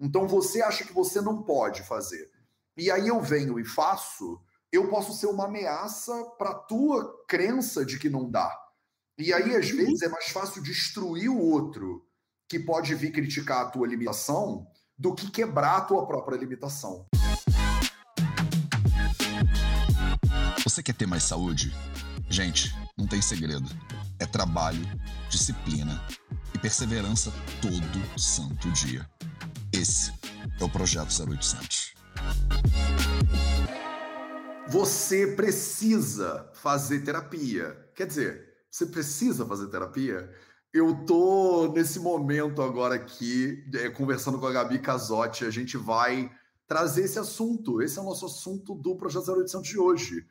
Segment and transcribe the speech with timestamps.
[0.00, 2.30] Então você acha que você não pode fazer.
[2.74, 4.40] E aí eu venho e faço,
[4.72, 8.56] eu posso ser uma ameaça para tua crença de que não dá.
[9.18, 9.76] E aí, às uhum.
[9.76, 12.06] vezes, é mais fácil destruir o outro
[12.48, 14.66] que pode vir criticar a tua limitação
[14.96, 17.06] do que quebrar a tua própria limitação.
[20.64, 21.74] Você quer ter mais saúde?
[22.30, 23.68] Gente, não tem segredo.
[24.18, 24.80] É trabalho,
[25.28, 26.02] disciplina
[26.54, 27.30] e perseverança
[27.60, 29.06] todo santo dia.
[29.80, 30.12] Esse
[30.60, 31.94] é o Projeto 0800.
[34.68, 37.88] Você precisa fazer terapia.
[37.94, 40.30] Quer dizer, você precisa fazer terapia?
[40.70, 46.30] Eu tô nesse momento agora aqui, é, conversando com a Gabi Casotti, a gente vai
[46.66, 47.80] trazer esse assunto.
[47.80, 50.26] Esse é o nosso assunto do Projeto 0800 de hoje.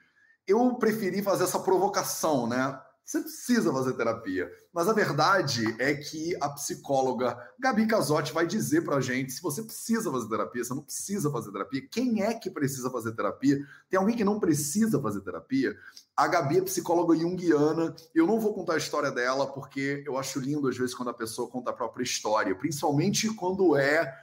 [0.46, 2.80] Eu preferi fazer essa provocação, né?
[3.10, 4.52] Você precisa fazer terapia.
[4.72, 9.64] Mas a verdade é que a psicóloga Gabi Casotti vai dizer pra gente se você
[9.64, 13.66] precisa fazer terapia, se não precisa fazer terapia, quem é que precisa fazer terapia?
[13.90, 15.76] Tem alguém que não precisa fazer terapia?
[16.16, 17.96] A Gabi é psicóloga junguiana.
[18.14, 21.14] Eu não vou contar a história dela, porque eu acho lindo, às vezes, quando a
[21.16, 24.16] pessoa conta a própria história, principalmente quando é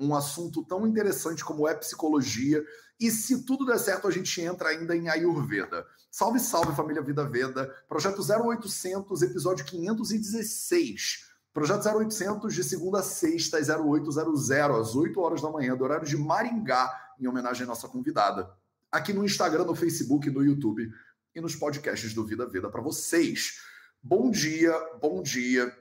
[0.00, 2.64] um assunto tão interessante como é psicologia.
[2.98, 5.86] E se tudo der certo, a gente entra ainda em Ayurveda.
[6.10, 7.68] Salve, salve, família Vida Veda.
[7.86, 11.28] Projeto 0800, episódio 516.
[11.52, 16.06] Projeto 0800 de segunda a sexta, às 0800, às 8 horas da manhã, do horário
[16.06, 18.50] de Maringá, em homenagem à nossa convidada.
[18.90, 20.90] Aqui no Instagram, no Facebook, no YouTube
[21.34, 23.60] e nos podcasts do Vida Veda para vocês.
[24.02, 25.72] Bom dia, bom dia.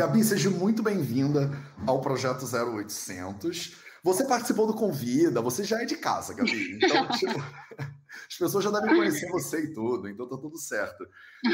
[0.00, 1.50] Gabi, seja muito bem-vinda
[1.86, 3.76] ao Projeto 0800.
[4.02, 6.78] Você participou do Convida, você já é de casa, Gabi.
[6.82, 7.44] Então, tipo,
[8.30, 11.04] as pessoas já devem conhecer você e tudo, então tá tudo certo.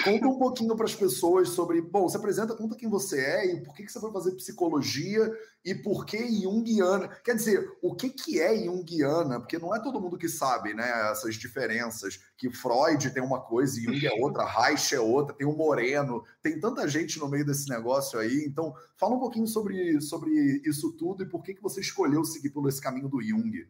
[0.05, 1.81] Conta um pouquinho para as pessoas sobre.
[1.81, 5.33] Bom, você apresenta, conta quem você é e por que, que você foi fazer psicologia
[5.65, 7.09] e por que Jungiana.
[7.25, 9.41] Quer dizer, o que, que é Jungiana?
[9.41, 11.11] Porque não é todo mundo que sabe, né?
[11.11, 12.21] Essas diferenças.
[12.37, 16.23] Que Freud tem uma coisa e Jung é outra, Reich é outra, tem o Moreno,
[16.42, 18.45] tem tanta gente no meio desse negócio aí.
[18.47, 20.31] Então, fala um pouquinho sobre, sobre
[20.67, 23.67] isso tudo e por que, que você escolheu seguir por esse caminho do Jung.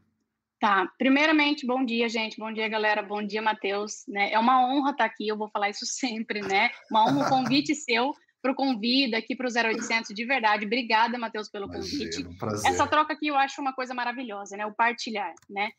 [0.58, 4.92] Tá, primeiramente, bom dia, gente, bom dia, galera, bom dia, Matheus, né, é uma honra
[4.92, 8.54] estar aqui, eu vou falar isso sempre, né, uma honra, um convite seu para o
[8.54, 12.24] convite aqui para o 0800, de verdade, obrigada, Matheus, pelo convite.
[12.38, 12.70] Prazer.
[12.70, 15.70] Essa troca aqui eu acho uma coisa maravilhosa, né, o partilhar, né,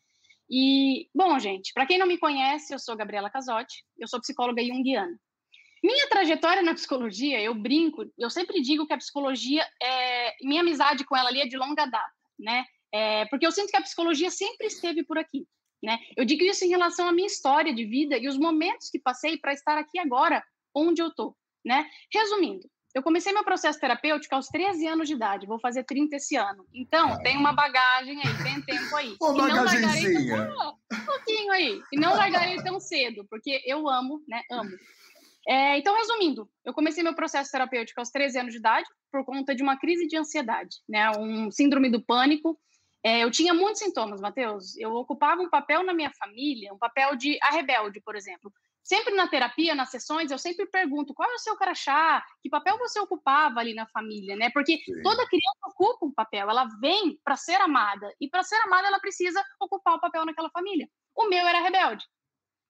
[0.48, 4.64] e, bom, gente, para quem não me conhece, eu sou Gabriela Casotti, eu sou psicóloga
[4.64, 5.14] junguiana.
[5.82, 11.04] Minha trajetória na psicologia, eu brinco, eu sempre digo que a psicologia, é, minha amizade
[11.04, 14.30] com ela ali é de longa data, né, é, porque eu sinto que a psicologia
[14.30, 15.46] sempre esteve por aqui.
[15.82, 15.98] Né?
[16.16, 19.38] Eu digo isso em relação à minha história de vida e os momentos que passei
[19.38, 20.42] para estar aqui agora,
[20.74, 21.36] onde eu estou.
[21.64, 21.88] Né?
[22.12, 26.36] Resumindo, eu comecei meu processo terapêutico aos 13 anos de idade, vou fazer 30 esse
[26.36, 26.66] ano.
[26.74, 27.18] Então, ah.
[27.22, 29.16] tem uma bagagem aí, tem tempo aí.
[29.20, 30.48] Uma bagagenzinha.
[30.48, 31.80] Tão, um pouquinho aí.
[31.92, 34.42] E não largarei tão cedo, porque eu amo, né?
[34.50, 34.70] Amo.
[35.46, 39.54] É, então, resumindo, eu comecei meu processo terapêutico aos 13 anos de idade por conta
[39.54, 41.10] de uma crise de ansiedade, né?
[41.18, 42.58] Um síndrome do pânico
[43.08, 44.76] é, eu tinha muitos sintomas, Matheus.
[44.76, 48.52] Eu ocupava um papel na minha família, um papel de a rebelde, por exemplo.
[48.82, 52.76] Sempre na terapia, nas sessões, eu sempre pergunto qual é o seu crachá, que papel
[52.78, 54.50] você ocupava ali na família, né?
[54.50, 55.02] Porque Sim.
[55.02, 59.00] toda criança ocupa um papel, ela vem para ser amada, e para ser amada ela
[59.00, 60.88] precisa ocupar o papel naquela família.
[61.14, 62.04] O meu era rebelde.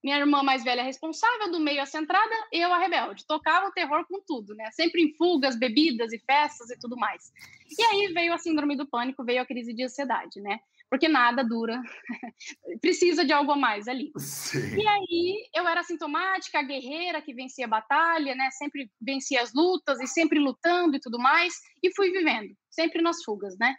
[0.02, 3.26] Minha irmã mais velha responsável, do meio a centrada, eu a rebelde.
[3.26, 4.70] Tocava o terror com tudo, né?
[4.70, 7.32] Sempre em fugas, bebidas e festas e tudo mais.
[7.76, 10.60] E aí veio a síndrome do pânico, veio a crise de ansiedade, né?
[10.88, 11.82] Porque nada dura,
[12.80, 14.10] precisa de algo a mais ali.
[14.16, 14.76] Sim.
[14.76, 18.50] E aí eu era sintomática, guerreira que vencia a batalha, né?
[18.52, 23.22] Sempre vencia as lutas e sempre lutando e tudo mais, e fui vivendo, sempre nas
[23.22, 23.74] fugas, né?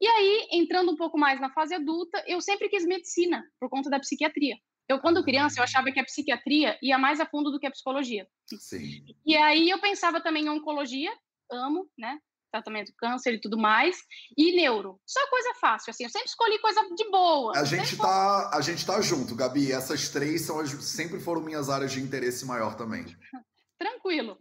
[0.00, 3.88] E aí, entrando um pouco mais na fase adulta, eu sempre quis medicina, por conta
[3.90, 4.56] da psiquiatria.
[4.88, 7.70] Eu, quando criança, eu achava que a psiquiatria ia mais a fundo do que a
[7.70, 8.26] psicologia.
[8.58, 9.04] Sim.
[9.24, 11.10] E aí eu pensava também em oncologia,
[11.50, 12.18] amo, né?
[12.50, 13.96] Tratamento câncer e tudo mais,
[14.36, 15.00] e neuro.
[15.06, 17.56] Só coisa fácil, assim, eu sempre escolhi coisa de boa.
[17.56, 19.72] A gente tá, a gente tá junto, Gabi.
[19.72, 23.06] Essas três são as, sempre foram minhas áreas de interesse maior também.
[23.78, 24.38] Tranquilo.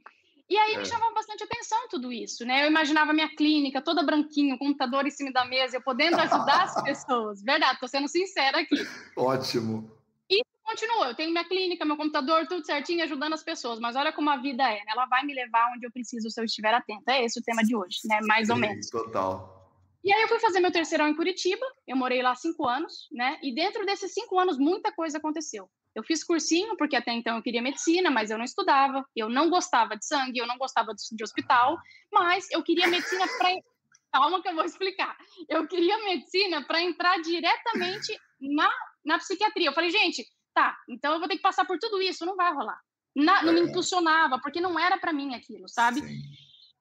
[0.50, 0.78] E aí é.
[0.80, 2.66] me chamava bastante atenção tudo isso, né?
[2.66, 6.64] Eu imaginava minha clínica toda branquinha, o computador em cima da mesa, eu podendo ajudar
[6.64, 7.42] as pessoas.
[7.42, 8.76] Verdade, tô sendo sincera aqui.
[9.16, 10.01] Ótimo
[10.72, 14.30] continua, eu tenho minha clínica, meu computador, tudo certinho, ajudando as pessoas, mas olha como
[14.30, 14.92] a vida é, né?
[14.92, 17.12] Ela vai me levar onde eu preciso se eu estiver atenta.
[17.12, 18.20] É esse o tema de hoje, né?
[18.24, 18.90] Mais Sim, ou menos.
[18.90, 19.62] Total.
[20.04, 23.38] E aí eu fui fazer meu terceirão em Curitiba, eu morei lá cinco anos, né?
[23.44, 25.70] E dentro desses cinco anos, muita coisa aconteceu.
[25.94, 29.50] Eu fiz cursinho, porque até então eu queria medicina, mas eu não estudava, eu não
[29.50, 31.78] gostava de sangue, eu não gostava de hospital,
[32.12, 33.50] mas eu queria medicina para
[34.12, 35.16] calma que eu vou explicar.
[35.48, 38.70] Eu queria medicina para entrar diretamente na,
[39.06, 39.70] na psiquiatria.
[39.70, 42.54] Eu falei, gente, tá, então eu vou ter que passar por tudo isso, não vai
[42.54, 42.80] rolar.
[43.16, 43.64] Na, não me é.
[43.64, 46.02] impulsionava, porque não era para mim aquilo, sabe?
[46.02, 46.22] Sim.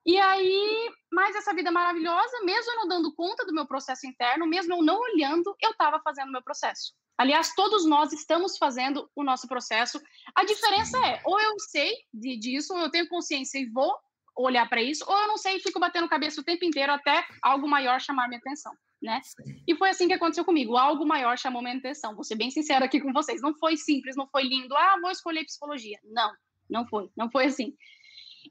[0.07, 4.47] E aí, mais essa vida maravilhosa, mesmo eu não dando conta do meu processo interno,
[4.47, 6.95] mesmo eu não olhando, eu estava fazendo o meu processo.
[7.19, 10.01] Aliás, todos nós estamos fazendo o nosso processo.
[10.35, 13.95] A diferença é, ou eu sei de, disso, ou eu tenho consciência e vou
[14.35, 17.27] olhar para isso, ou eu não sei e fico batendo cabeça o tempo inteiro até
[17.43, 18.73] algo maior chamar minha atenção,
[19.03, 19.21] né?
[19.67, 20.77] E foi assim que aconteceu comigo.
[20.77, 22.15] Algo maior chamou minha atenção.
[22.15, 23.41] Vou ser bem sincera aqui com vocês.
[23.41, 24.77] Não foi simples, não foi lindo.
[24.77, 25.99] Ah, vou escolher psicologia.
[26.05, 26.33] Não,
[26.69, 27.09] não foi.
[27.17, 27.75] Não foi assim.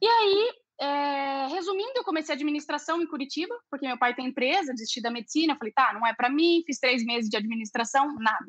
[0.02, 5.02] E aí, é, resumindo, eu comecei administração em Curitiba, porque meu pai tem empresa, desisti
[5.02, 8.46] da medicina, falei, tá, não é para mim, fiz três meses de administração, nada.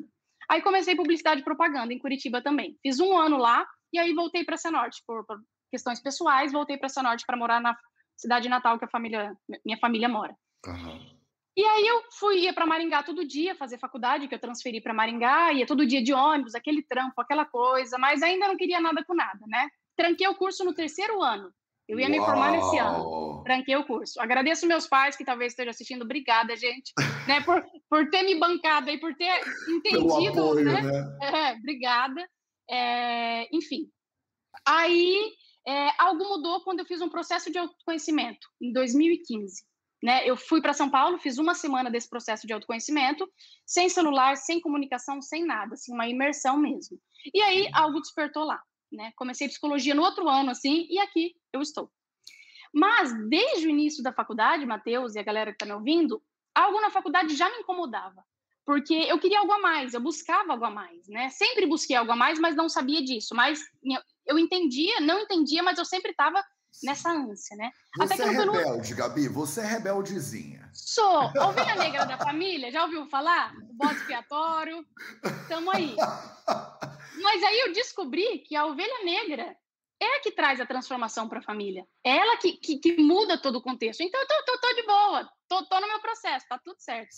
[0.49, 2.77] Aí comecei publicidade e propaganda em Curitiba também.
[2.81, 5.39] Fiz um ano lá e aí voltei para Cianorte por, por
[5.69, 7.77] questões pessoais, voltei para Cianorte para morar na
[8.17, 10.35] cidade natal que a família, minha família mora.
[10.65, 11.20] Uhum.
[11.55, 14.93] E aí eu fui ia para Maringá todo dia fazer faculdade, que eu transferi para
[14.93, 19.03] Maringá, ia todo dia de ônibus, aquele trampo, aquela coisa, mas ainda não queria nada
[19.03, 19.67] com nada, né?
[19.95, 21.51] Tranquei o curso no terceiro ano.
[21.87, 22.11] Eu ia Uau.
[22.11, 23.43] me formar nesse ano.
[23.43, 24.21] Tranquei o curso.
[24.21, 26.03] Agradeço meus pais que talvez estejam assistindo.
[26.03, 26.93] Obrigada, gente,
[27.27, 30.39] né, por, por ter me bancado e por ter entendido.
[30.39, 30.81] Apoio, né?
[30.81, 31.17] né?
[31.21, 32.29] É, obrigada.
[32.69, 33.89] É, enfim.
[34.65, 35.33] Aí
[35.67, 39.63] é, algo mudou quando eu fiz um processo de autoconhecimento, em 2015.
[40.01, 40.27] Né?
[40.27, 43.29] Eu fui para São Paulo, fiz uma semana desse processo de autoconhecimento,
[43.65, 46.99] sem celular, sem comunicação, sem nada, assim, uma imersão mesmo.
[47.33, 48.59] E aí algo despertou lá
[48.91, 49.11] né?
[49.15, 51.89] Comecei psicologia no outro ano, assim, e aqui eu estou.
[52.73, 56.21] Mas, desde o início da faculdade, Matheus e a galera que está me ouvindo,
[56.53, 58.23] algo na faculdade já me incomodava.
[58.65, 61.29] Porque eu queria algo a mais, eu buscava algo a mais, né?
[61.29, 63.35] Sempre busquei algo a mais, mas não sabia disso.
[63.35, 63.59] Mas
[64.25, 66.41] eu entendia, não entendia, mas eu sempre estava
[66.83, 67.71] nessa ânsia, né?
[67.97, 70.69] Você Até que é rebelde, Gabi, você é rebeldezinha.
[70.73, 71.31] Sou.
[71.47, 73.53] Ovelha negra da família, já ouviu falar?
[73.69, 74.85] O bode expiatório.
[75.47, 75.95] Tamo aí.
[77.21, 79.55] Mas aí eu descobri que a ovelha negra
[80.01, 81.85] é a que traz a transformação para a família.
[82.03, 84.01] É ela que, que, que, muda todo o contexto.
[84.01, 87.15] Então, eu tô, tô, tô de boa, tô, tô, no meu processo, tá tudo certo.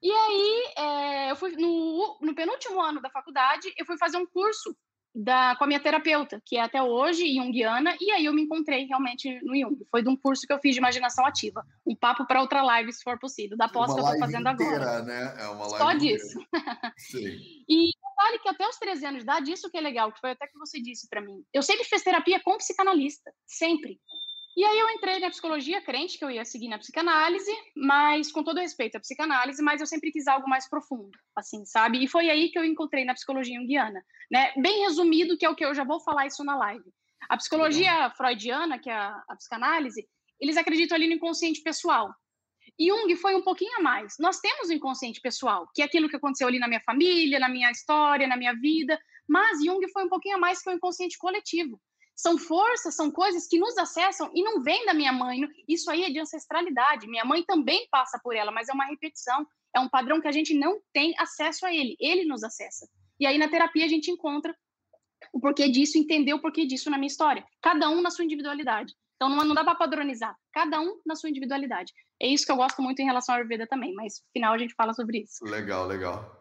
[0.00, 4.26] E aí, é, eu fui no, no penúltimo ano da faculdade, eu fui fazer um
[4.26, 4.74] curso
[5.14, 8.86] da, com a minha terapeuta, que é até hoje Jungiana, e aí eu me encontrei
[8.86, 9.84] realmente no Jung.
[9.90, 11.64] Foi de um curso que eu fiz de imaginação ativa.
[11.86, 14.76] Um papo para outra live, se for possível, da pós que eu estou fazendo inteira,
[14.76, 15.02] agora.
[15.02, 15.34] Né?
[15.38, 16.38] É uma live Só disso.
[16.96, 17.38] Sim.
[17.68, 17.90] e
[18.20, 20.46] detalhe que até os 13 anos de idade, isso que é legal, que foi até
[20.46, 21.42] que você disse para mim.
[21.52, 23.98] Eu sempre fiz terapia com psicanalista, sempre.
[24.56, 28.42] E aí eu entrei na psicologia, crente que eu ia seguir na psicanálise, mas com
[28.42, 32.02] todo respeito à psicanálise, mas eu sempre quis algo mais profundo, assim, sabe?
[32.02, 34.52] E foi aí que eu encontrei na psicologia junguiana, né?
[34.56, 36.84] Bem resumido, que é o que eu já vou falar isso na live.
[37.28, 40.08] A psicologia freudiana, que é a, a psicanálise,
[40.40, 42.12] eles acreditam ali no inconsciente pessoal.
[42.78, 44.16] Jung foi um pouquinho a mais.
[44.18, 47.48] Nós temos o inconsciente pessoal, que é aquilo que aconteceu ali na minha família, na
[47.48, 48.98] minha história, na minha vida,
[49.28, 51.80] mas Jung foi um pouquinho a mais que o inconsciente coletivo
[52.16, 55.40] são forças, são coisas que nos acessam e não vem da minha mãe.
[55.66, 57.08] Isso aí é de ancestralidade.
[57.08, 59.46] Minha mãe também passa por ela, mas é uma repetição.
[59.74, 61.96] É um padrão que a gente não tem acesso a ele.
[61.98, 62.88] Ele nos acessa.
[63.18, 64.54] E aí na terapia a gente encontra
[65.32, 67.44] o porquê disso, entender o porquê disso na minha história.
[67.62, 68.94] Cada um na sua individualidade.
[69.16, 70.34] Então não, não dá para padronizar.
[70.52, 71.92] Cada um na sua individualidade.
[72.20, 74.58] É isso que eu gosto muito em relação à Ayurveda também, mas no final a
[74.58, 75.44] gente fala sobre isso.
[75.44, 76.39] Legal, legal.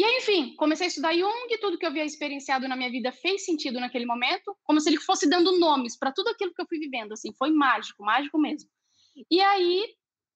[0.00, 3.12] E aí, enfim, comecei a estudar Jung, tudo que eu havia experienciado na minha vida
[3.12, 6.66] fez sentido naquele momento, como se ele fosse dando nomes para tudo aquilo que eu
[6.66, 8.66] fui vivendo, assim, foi mágico, mágico mesmo.
[9.30, 9.84] E aí,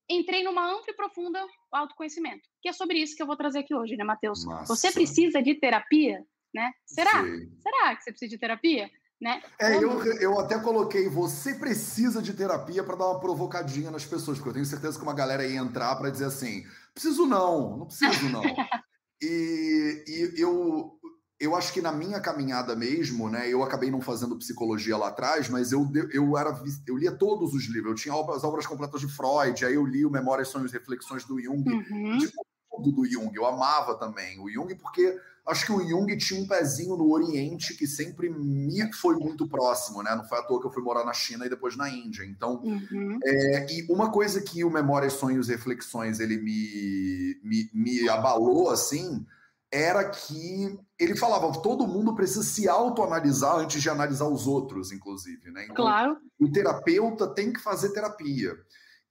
[0.07, 1.43] entrei numa ampla e profunda
[1.73, 4.45] autoconhecimento, que é sobre isso que eu vou trazer aqui hoje, né, Matheus?
[4.69, 6.23] Você precisa de terapia,
[6.55, 6.71] né?
[6.85, 7.25] Será?
[7.25, 7.51] Sim.
[7.63, 8.91] Será que você precisa de terapia?
[9.19, 9.43] Né?
[9.59, 14.37] É, eu, eu até coloquei, você precisa de terapia para dar uma provocadinha nas pessoas,
[14.37, 17.87] porque eu tenho certeza que uma galera ia entrar para dizer assim, preciso não, não
[17.87, 18.43] preciso não.
[19.25, 20.99] E, e, eu,
[21.41, 25.49] eu acho que na minha caminhada mesmo, né, eu acabei não fazendo psicologia lá atrás,
[25.49, 27.93] mas eu, eu, era, eu lia todos os livros.
[27.93, 31.25] Eu tinha as obras completas de Freud, aí eu li o Memórias, Sonhos e Reflexões
[31.25, 32.19] do Jung, uhum.
[32.19, 32.31] de
[32.71, 33.31] tudo do Jung.
[33.35, 37.75] Eu amava também o Jung, porque acho que o Jung tinha um pezinho no Oriente
[37.75, 40.15] que sempre me foi muito próximo, né?
[40.15, 42.25] Não foi à toa que eu fui morar na China e depois na Índia.
[42.25, 43.19] Então, uhum.
[43.23, 48.71] é, e uma coisa que o Memórias, Sonhos e Reflexões ele me, me, me abalou
[48.71, 49.25] assim
[49.75, 55.51] era que ele falava todo mundo precisa se autoanalisar antes de analisar os outros, inclusive,
[55.51, 55.65] né?
[55.65, 56.17] Então, claro.
[56.39, 58.57] O terapeuta tem que fazer terapia.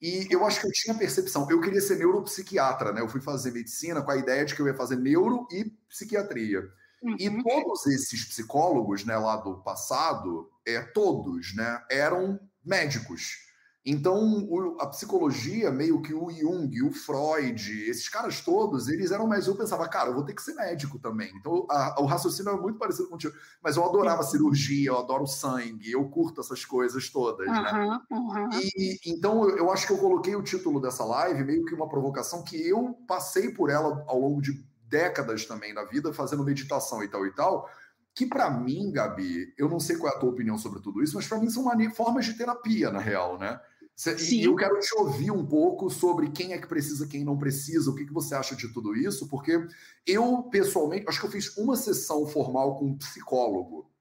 [0.03, 1.49] E eu acho que eu tinha percepção.
[1.49, 2.99] Eu queria ser neuropsiquiatra, né?
[2.99, 6.59] Eu fui fazer medicina com a ideia de que eu ia fazer neuro e psiquiatria.
[7.01, 7.15] Uhum.
[7.17, 13.37] E todos esses psicólogos, né, lá do passado, é, todos, né, eram médicos.
[13.85, 19.27] Então, o, a psicologia, meio que o Jung, o Freud, esses caras todos, eles eram
[19.27, 19.45] mais.
[19.45, 21.33] Eu pensava, cara, eu vou ter que ser médico também.
[21.35, 23.33] Então, a, o raciocínio é muito parecido contigo.
[23.61, 27.99] Mas eu adorava cirurgia, eu adoro sangue, eu curto essas coisas todas, uhum, né?
[28.09, 28.49] Uhum.
[28.53, 31.89] E, então, eu, eu acho que eu coloquei o título dessa live meio que uma
[31.89, 37.03] provocação que eu passei por ela ao longo de décadas também na vida, fazendo meditação
[37.03, 37.67] e tal e tal
[38.15, 41.15] que para mim, Gabi, eu não sei qual é a tua opinião sobre tudo isso,
[41.15, 43.59] mas para mim são formas de terapia, na real, né?
[43.95, 44.37] Sim.
[44.37, 47.91] E eu quero te ouvir um pouco sobre quem é que precisa, quem não precisa,
[47.91, 49.67] o que, que você acha de tudo isso, porque
[50.05, 53.91] eu, pessoalmente, acho que eu fiz uma sessão formal com um psicólogo,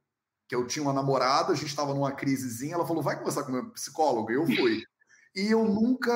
[0.49, 3.51] que eu tinha uma namorada, a gente estava numa crisezinha, ela falou, vai conversar com
[3.51, 4.83] o meu psicólogo, e eu fui.
[5.35, 6.13] E eu nunca,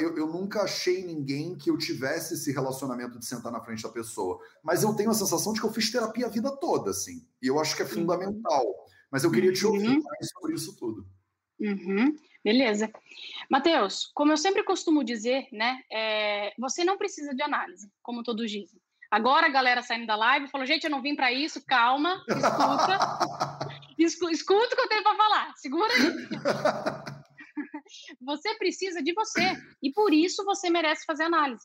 [0.00, 3.90] eu, eu, nunca achei ninguém que eu tivesse esse relacionamento de sentar na frente da
[3.90, 4.38] pessoa.
[4.62, 7.26] Mas eu tenho a sensação de que eu fiz terapia a vida toda, assim.
[7.42, 8.64] E eu acho que é fundamental.
[9.10, 10.02] Mas eu queria te ouvir uhum.
[10.02, 11.06] mais sobre isso tudo.
[11.60, 12.16] Uhum.
[12.44, 12.92] Beleza.
[13.50, 18.50] Matheus, como eu sempre costumo dizer, né, é, você não precisa de análise, como todos
[18.50, 18.78] dizem.
[19.10, 22.98] Agora a galera saindo da live falou, gente, eu não vim para isso, calma, escuta.
[24.30, 27.14] escuta o que eu tenho para falar, segura aí.
[28.20, 31.64] você precisa de você, e por isso você merece fazer análise.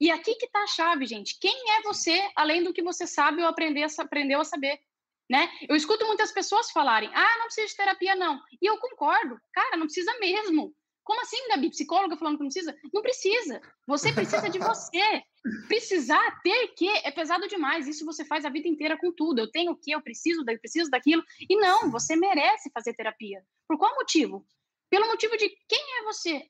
[0.00, 1.38] E aqui que está a chave, gente.
[1.38, 4.80] Quem é você, além do que você sabe ou aprendeu a saber?
[5.28, 5.48] Né?
[5.68, 8.40] Eu escuto muitas pessoas falarem: "Ah, não precisa de terapia não".
[8.60, 9.38] E eu concordo.
[9.52, 10.74] Cara, não precisa mesmo.
[11.06, 11.70] Como assim, Gabi?
[11.70, 12.76] Psicóloga falando que não precisa?
[12.92, 13.62] Não precisa.
[13.86, 15.22] Você precisa de você.
[15.68, 17.86] Precisar, ter que, é pesado demais.
[17.86, 19.38] Isso você faz a vida inteira com tudo.
[19.38, 21.22] Eu tenho o que, eu preciso, eu preciso daquilo.
[21.48, 23.40] E não, você merece fazer terapia.
[23.68, 24.44] Por qual motivo?
[24.90, 26.42] Pelo motivo de quem é você?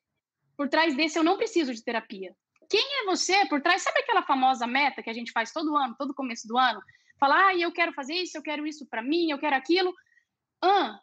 [0.56, 2.34] Por trás desse, eu não preciso de terapia.
[2.70, 3.82] Quem é você por trás?
[3.82, 6.80] Sabe aquela famosa meta que a gente faz todo ano, todo começo do ano?
[7.18, 9.94] Falar, ah, eu quero fazer isso, eu quero isso para mim, eu quero aquilo.
[10.62, 11.00] Ah,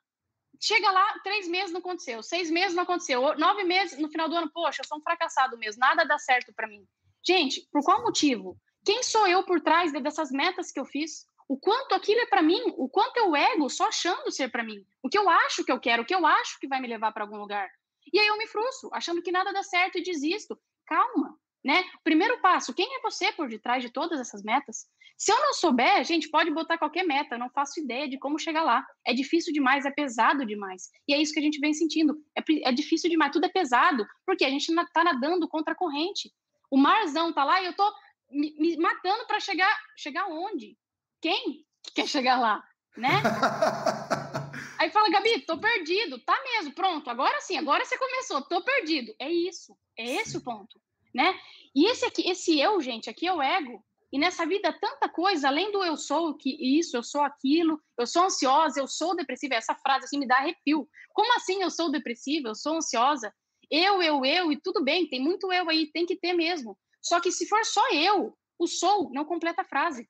[0.62, 4.36] chega lá, três meses não aconteceu, seis meses não aconteceu, nove meses no final do
[4.36, 6.86] ano, poxa, eu sou um fracassado mesmo, nada dá certo para mim.
[7.26, 8.58] Gente, por qual motivo?
[8.86, 11.26] Quem sou eu por trás dessas metas que eu fiz?
[11.48, 14.86] O quanto aquilo é para mim, o quanto eu ego só achando ser para mim,
[15.02, 17.12] o que eu acho que eu quero, o que eu acho que vai me levar
[17.12, 17.70] para algum lugar.
[18.12, 20.60] E aí eu me frustro, achando que nada dá certo e desisto.
[20.86, 21.84] Calma, né?
[22.04, 24.86] Primeiro passo, quem é você por detrás de todas essas metas?
[25.18, 28.38] Se eu não souber, gente, pode botar qualquer meta, eu não faço ideia de como
[28.38, 28.86] chegar lá.
[29.06, 30.90] É difícil demais, é pesado demais.
[31.08, 32.22] E é isso que a gente vem sentindo.
[32.38, 36.34] É, é difícil demais, tudo é pesado, porque a gente está nadando contra a corrente.
[36.70, 37.90] O marzão tá lá e eu tô
[38.30, 39.74] me, me matando para chegar.
[39.96, 40.78] Chegar onde?
[41.22, 41.66] Quem
[41.96, 42.62] quer chegar lá,
[42.98, 43.22] né?
[44.80, 46.20] Aí fala, Gabi, tô perdido.
[46.20, 47.10] Tá mesmo, pronto.
[47.10, 49.16] Agora sim, agora você começou, tô perdido.
[49.18, 49.78] É isso.
[49.98, 50.82] É esse o ponto
[51.14, 51.38] né?
[51.76, 53.84] E esse aqui, esse eu, gente, aqui é o ego.
[54.12, 58.06] E nessa vida tanta coisa, além do eu sou que isso, eu sou aquilo, eu
[58.06, 60.88] sou ansiosa, eu sou depressiva, essa frase assim me dá arrepio.
[61.14, 63.34] Como assim eu sou depressiva, eu sou ansiosa?
[63.72, 66.78] Eu, eu, eu, e tudo bem, tem muito eu aí, tem que ter mesmo.
[67.02, 70.08] Só que se for só eu, o sou não completa a frase.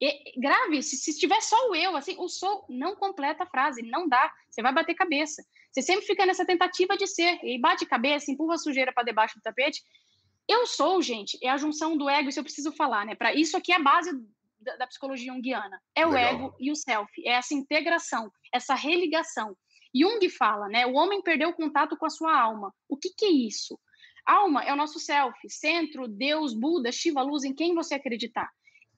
[0.00, 3.82] E, grave, se, se tiver só o eu, assim, o sou não completa a frase,
[3.82, 5.44] não dá, você vai bater cabeça.
[5.72, 9.36] Você sempre fica nessa tentativa de ser, e bate cabeça, empurra a sujeira para debaixo
[9.36, 9.80] do tapete,
[10.48, 13.14] eu sou, gente, é a junção do ego, isso eu preciso falar, né?
[13.14, 14.10] Para isso aqui é a base
[14.60, 15.80] da, da psicologia junguiana.
[15.94, 19.56] É o ego e o self, é essa integração, essa religação.
[19.94, 20.86] Jung fala, né?
[20.86, 22.72] O homem perdeu o contato com a sua alma.
[22.88, 23.78] O que, que é isso?
[24.24, 28.48] Alma é o nosso self, centro, Deus, Buda, Shiva, luz, em quem você acreditar.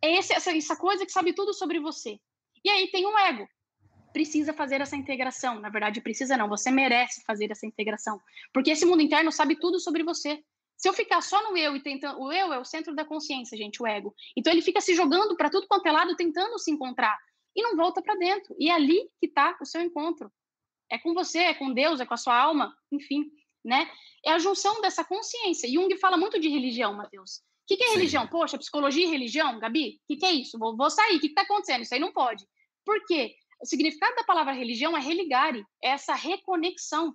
[0.03, 2.19] É esse, essa, essa coisa que sabe tudo sobre você.
[2.65, 3.49] E aí tem o ego.
[4.13, 5.59] Precisa fazer essa integração.
[5.59, 8.21] Na verdade, precisa não, você merece fazer essa integração.
[8.53, 10.41] Porque esse mundo interno sabe tudo sobre você.
[10.77, 12.21] Se eu ficar só no eu e tentando.
[12.21, 14.15] O eu é o centro da consciência, gente, o ego.
[14.37, 17.17] Então ele fica se jogando para tudo quanto é lado, tentando se encontrar.
[17.57, 18.55] E não volta para dentro.
[18.59, 20.31] E é ali que está o seu encontro.
[20.91, 23.25] É com você, é com Deus, é com a sua alma, enfim.
[23.65, 23.91] Né?
[24.25, 25.71] É a junção dessa consciência.
[25.71, 27.39] Jung fala muito de religião, Mateus.
[27.39, 27.95] O que, que é Sim.
[27.95, 28.27] religião?
[28.27, 30.01] Poxa, psicologia e religião, Gabi?
[30.03, 30.59] O que, que é isso?
[30.59, 31.17] Vou, vou sair.
[31.17, 31.83] O que está acontecendo?
[31.83, 32.47] Isso aí não pode.
[32.85, 33.35] Por quê?
[33.63, 37.15] O significado da palavra religião é religare, é essa reconexão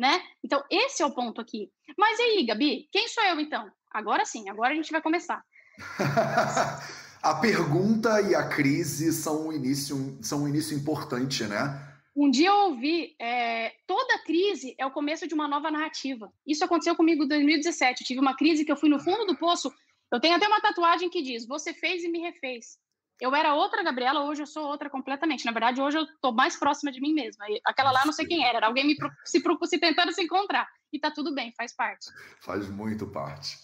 [0.00, 0.22] né?
[0.42, 1.70] Então, esse é o ponto aqui.
[1.96, 3.70] Mas e aí, Gabi, quem sou eu então?
[3.92, 5.44] Agora sim, agora a gente vai começar.
[7.22, 11.86] a pergunta e a crise são um início, são um início importante, né?
[12.16, 16.32] Um dia eu ouvi, é, toda crise é o começo de uma nova narrativa.
[16.46, 18.00] Isso aconteceu comigo em 2017.
[18.00, 19.70] Eu tive uma crise que eu fui no fundo do poço.
[20.10, 22.78] Eu tenho até uma tatuagem que diz: Você fez e me refez
[23.20, 25.44] eu era outra Gabriela, hoje eu sou outra completamente.
[25.44, 27.44] Na verdade, hoje eu tô mais próxima de mim mesma.
[27.64, 30.68] Aquela lá não sei quem era, era alguém me se, se tentando se encontrar.
[30.92, 32.06] E tá tudo bem, faz parte.
[32.40, 33.58] Faz muito parte.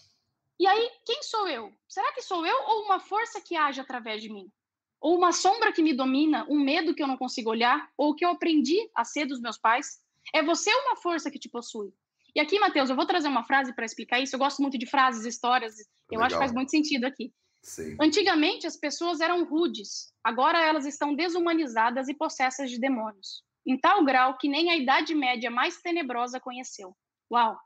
[0.58, 1.72] E aí, quem sou eu?
[1.88, 4.50] Será que sou eu ou uma força que age através de mim?
[5.00, 8.25] Ou uma sombra que me domina, um medo que eu não consigo olhar, ou que
[8.25, 10.00] eu aprendi a ser dos meus pais?
[10.34, 11.92] É você uma força que te possui.
[12.34, 14.34] E aqui, Matheus, eu vou trazer uma frase para explicar isso.
[14.34, 15.78] Eu gosto muito de frases, histórias.
[15.78, 16.26] Eu Legal.
[16.26, 17.32] acho que faz muito sentido aqui.
[17.66, 17.96] Sim.
[18.00, 20.12] Antigamente, as pessoas eram rudes.
[20.23, 23.42] Agora elas estão desumanizadas e possessas de demônios.
[23.66, 26.96] Em tal grau que nem a Idade Média mais tenebrosa conheceu.
[27.30, 27.58] Uau!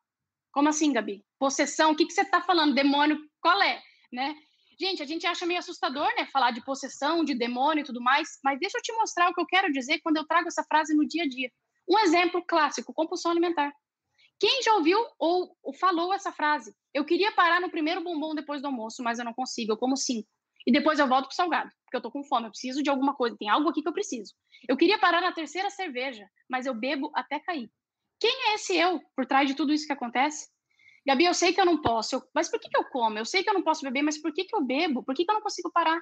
[0.53, 1.23] Como assim, Gabi?
[1.39, 1.93] Possessão?
[1.93, 2.75] O que, que você está falando?
[2.75, 3.19] Demônio?
[3.43, 3.83] Qual é?
[4.11, 4.35] Né?
[4.81, 6.27] Gente, a gente acha meio assustador, né?
[6.33, 9.41] Falar de possessão, de demônio e tudo mais, mas deixa eu te mostrar o que
[9.43, 11.53] eu quero dizer quando eu trago essa frase no dia a dia.
[11.87, 13.71] Um exemplo clássico: compulsão alimentar.
[14.39, 16.75] Quem já ouviu ou, ou falou essa frase?
[16.93, 19.97] Eu queria parar no primeiro bombom depois do almoço, mas eu não consigo, eu como
[19.97, 20.29] cinco.
[20.67, 23.15] E depois eu volto pro salgado, porque eu tô com fome, eu preciso de alguma
[23.15, 24.35] coisa, tem algo aqui que eu preciso.
[24.69, 27.71] Eu queria parar na terceira cerveja, mas eu bebo até cair.
[28.19, 30.49] Quem é esse eu por trás de tudo isso que acontece?
[31.07, 32.23] Gabi, eu sei que eu não posso, eu...
[32.35, 33.19] mas por que, que eu como?
[33.19, 35.03] Eu sei que eu não posso beber, mas por que, que eu bebo?
[35.03, 35.99] Por que, que eu não consigo parar?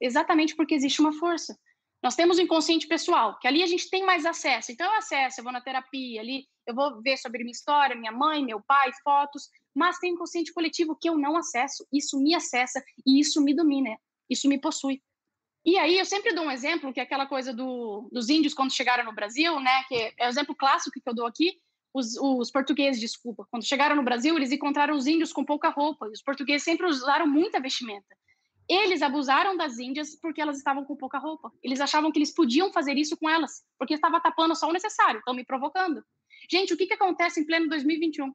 [0.00, 1.58] Exatamente porque existe uma força.
[2.02, 4.70] Nós temos o inconsciente pessoal, que ali a gente tem mais acesso.
[4.70, 8.12] Então, eu acesso, eu vou na terapia, ali eu vou ver sobre minha história, minha
[8.12, 11.86] mãe, meu pai, fotos, mas tem o inconsciente coletivo que eu não acesso.
[11.92, 13.96] Isso me acessa e isso me domina,
[14.30, 15.02] isso me possui.
[15.64, 18.72] E aí, eu sempre dou um exemplo, que é aquela coisa do, dos índios quando
[18.72, 19.82] chegaram no Brasil, né?
[19.88, 21.60] Que é o exemplo clássico que eu dou aqui,
[21.92, 26.06] os, os, portugueses, desculpa, quando chegaram no Brasil, eles encontraram os índios com pouca roupa,
[26.06, 28.16] e os portugueses sempre usaram muita vestimenta.
[28.68, 31.50] Eles abusaram das índias porque elas estavam com pouca roupa.
[31.62, 35.20] Eles achavam que eles podiam fazer isso com elas, porque estava tapando só o necessário,
[35.20, 36.04] estão me provocando.
[36.50, 38.32] Gente, o que, que acontece em pleno 2021?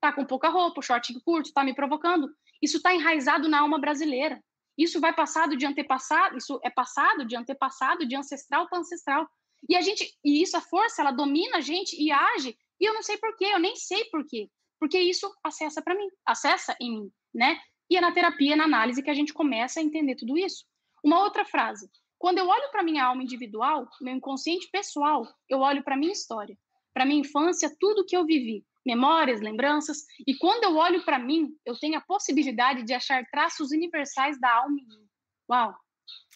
[0.00, 2.28] Tá com pouca roupa, short curto, está me provocando.
[2.60, 4.42] Isso está enraizado na alma brasileira.
[4.76, 9.28] Isso vai passado de antepassado, isso é passado de antepassado, de ancestral para ancestral.
[9.68, 12.94] E a gente, e isso a força, ela domina a gente e age e eu
[12.94, 14.48] não sei porquê, eu nem sei porquê.
[14.78, 17.60] Porque isso acessa para mim, acessa em mim, né?
[17.90, 20.64] E é na terapia, na análise, que a gente começa a entender tudo isso.
[21.04, 21.90] Uma outra frase.
[22.18, 26.56] Quando eu olho para minha alma individual, meu inconsciente pessoal, eu olho para minha história,
[26.94, 31.50] para minha infância, tudo que eu vivi, memórias, lembranças, e quando eu olho para mim,
[31.64, 35.08] eu tenho a possibilidade de achar traços universais da alma em mim.
[35.50, 35.74] Uau!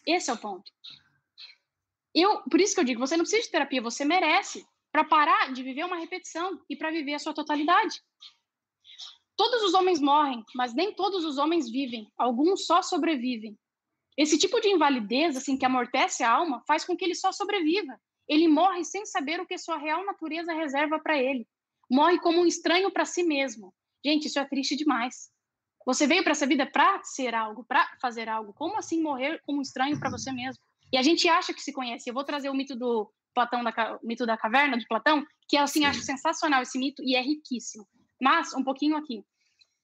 [0.07, 0.73] Esse é o ponto.
[2.15, 5.53] Eu, por isso que eu digo, você não precisa de terapia, você merece para parar
[5.53, 8.01] de viver uma repetição e para viver a sua totalidade.
[9.37, 12.11] Todos os homens morrem, mas nem todos os homens vivem.
[12.17, 13.59] Alguns só sobrevivem.
[14.17, 17.99] Esse tipo de invalidez, assim, que amortece a alma, faz com que ele só sobreviva.
[18.29, 21.47] Ele morre sem saber o que sua real natureza reserva para ele.
[21.91, 23.75] Morre como um estranho para si mesmo.
[24.05, 25.31] Gente, isso é triste demais.
[25.85, 28.55] Você veio para essa vida para ser algo, para fazer algo.
[28.55, 30.63] Como assim morrer como um estranho para você mesmo?
[30.93, 32.09] E a gente acha que se conhece.
[32.09, 35.81] Eu vou trazer o mito do Platão da mito da caverna de Platão, que assim
[35.81, 35.87] Sim.
[35.87, 37.87] acho sensacional esse mito e é riquíssimo.
[38.21, 39.25] Mas um pouquinho aqui.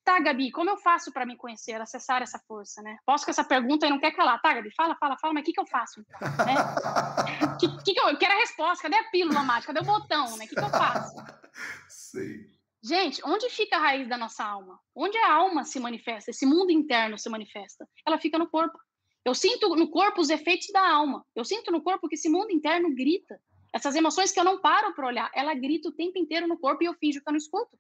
[0.04, 2.98] Tá, Gabi, como eu faço para me conhecer, acessar essa força, né?
[3.04, 4.40] Posso com essa pergunta e não quer calar.
[4.40, 6.00] Tá, Gabi, fala, fala, fala, mas o que, que eu faço?
[6.00, 6.54] Então, né?
[7.60, 9.72] que, que, que eu, eu quero a resposta, cadê a pílula mágica?
[9.72, 10.46] Cadê o botão, né?
[10.46, 11.14] O que, que eu faço?
[11.88, 12.46] Sim.
[12.82, 14.80] Gente, onde fica a raiz da nossa alma?
[14.94, 17.86] Onde a alma se manifesta, esse mundo interno se manifesta?
[18.06, 18.78] Ela fica no corpo.
[19.22, 21.24] Eu sinto no corpo os efeitos da alma.
[21.36, 23.38] Eu sinto no corpo que esse mundo interno grita.
[23.72, 26.82] Essas emoções que eu não paro para olhar, ela grita o tempo inteiro no corpo
[26.82, 27.78] e eu finjo que eu não escuto.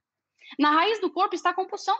[0.58, 1.96] Na raiz do corpo está a compulsão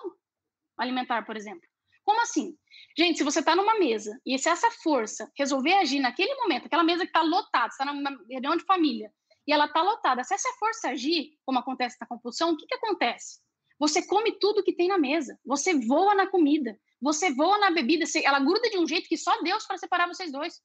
[0.79, 1.69] alimentar, por exemplo.
[2.05, 2.57] Como assim?
[2.97, 6.83] Gente, se você está numa mesa e se essa força resolver agir naquele momento, aquela
[6.83, 9.13] mesa que está lotada, está numa reunião de família
[9.47, 12.75] e ela está lotada, se essa força agir, como acontece na compulsão, o que, que
[12.75, 13.41] acontece?
[13.79, 18.05] Você come tudo que tem na mesa, você voa na comida, você voa na bebida,
[18.05, 20.61] você, ela gruda de um jeito que só Deus para separar vocês dois.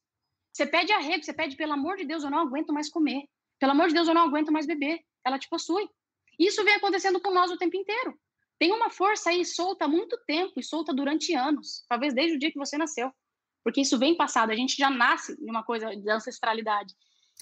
[0.52, 3.24] Você pede arrego, você pede, pelo amor de Deus, eu não aguento mais comer.
[3.58, 5.00] Pelo amor de Deus, eu não aguento mais beber.
[5.24, 5.88] Ela te possui.
[6.38, 8.18] Isso vem acontecendo com nós o tempo inteiro.
[8.58, 12.38] Tem uma força aí solta há muito tempo e solta durante anos, talvez desde o
[12.38, 13.12] dia que você nasceu.
[13.62, 16.94] Porque isso vem passado, a gente já nasce de uma coisa de ancestralidade.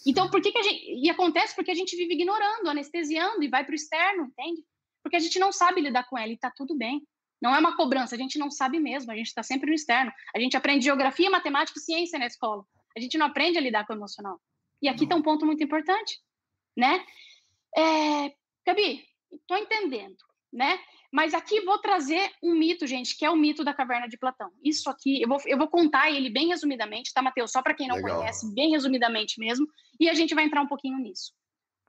[0.07, 0.85] Então, por que, que a gente.
[0.87, 4.65] E acontece porque a gente vive ignorando, anestesiando e vai para o externo, entende?
[5.03, 7.07] Porque a gente não sabe lidar com ela e está tudo bem.
[7.41, 10.11] Não é uma cobrança, a gente não sabe mesmo, a gente está sempre no externo.
[10.35, 12.65] A gente aprende geografia, matemática e ciência na escola.
[12.97, 14.41] A gente não aprende a lidar com o emocional.
[14.81, 16.21] E aqui está um ponto muito importante,
[16.77, 17.05] né?
[17.77, 18.35] É,
[18.67, 20.17] Gabi, estou entendendo,
[20.53, 20.79] né?
[21.13, 24.51] Mas aqui vou trazer um mito, gente, que é o mito da caverna de Platão.
[24.65, 27.53] Isso aqui, eu vou, eu vou contar ele bem resumidamente, tá, Matheus?
[27.53, 28.19] Só para quem não Legal.
[28.19, 29.67] conhece, bem resumidamente mesmo,
[30.01, 31.33] e a gente vai entrar um pouquinho nisso.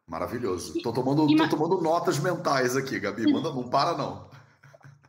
[0.08, 0.78] Maravilhoso.
[0.78, 3.32] Estou tomando, tô tomando notas mentais aqui, Gabi.
[3.32, 4.30] Manda, não para, não.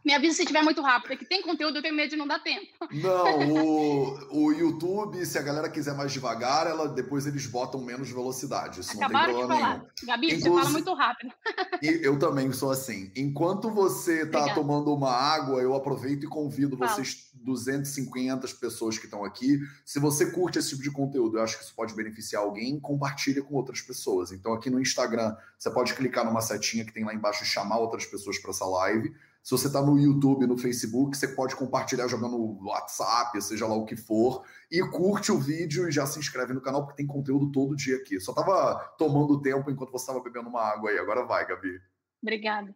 [0.06, 2.38] Me avisa se estiver muito rápido, porque tem conteúdo, eu tenho medo de não dar
[2.38, 2.68] tempo.
[2.92, 8.08] Não, o, o YouTube, se a galera quiser mais devagar, ela, depois eles botam menos
[8.08, 8.82] velocidade.
[8.82, 9.78] Isso Acabaram não tem problema de falar.
[9.78, 9.90] Nenhum.
[10.04, 11.34] Gabi, Inclusive, você fala muito rápido.
[11.82, 13.10] eu também sou assim.
[13.16, 16.88] Enquanto você está tomando uma água, eu aproveito e convido Fala.
[16.92, 19.58] vocês, 250 pessoas que estão aqui.
[19.84, 23.42] Se você curte esse tipo de conteúdo, eu acho que isso pode beneficiar alguém, compartilha
[23.42, 24.30] com outras pessoas.
[24.30, 27.78] Então, aqui no Instagram, você pode clicar numa setinha que tem lá embaixo e chamar
[27.78, 29.12] outras pessoas para essa live.
[29.46, 33.76] Se você está no YouTube, no Facebook, você pode compartilhar jogando no WhatsApp, seja lá
[33.76, 37.06] o que for, e curte o vídeo e já se inscreve no canal, porque tem
[37.06, 38.18] conteúdo todo dia aqui.
[38.18, 40.98] Só estava tomando tempo enquanto você estava bebendo uma água aí.
[40.98, 41.80] Agora vai, Gabi.
[42.20, 42.74] Obrigada.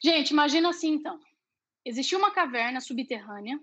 [0.00, 1.18] Gente, imagina assim então.
[1.84, 3.58] Existia uma caverna subterrânea.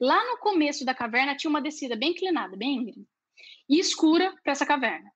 [0.00, 3.08] Lá no começo da caverna tinha uma descida bem inclinada, bem íngreme,
[3.68, 5.10] e escura para essa caverna.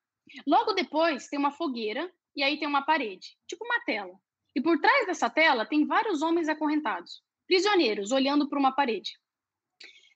[0.45, 4.19] Logo depois tem uma fogueira e aí tem uma parede, tipo uma tela.
[4.55, 9.13] E por trás dessa tela tem vários homens acorrentados, prisioneiros, olhando para uma parede.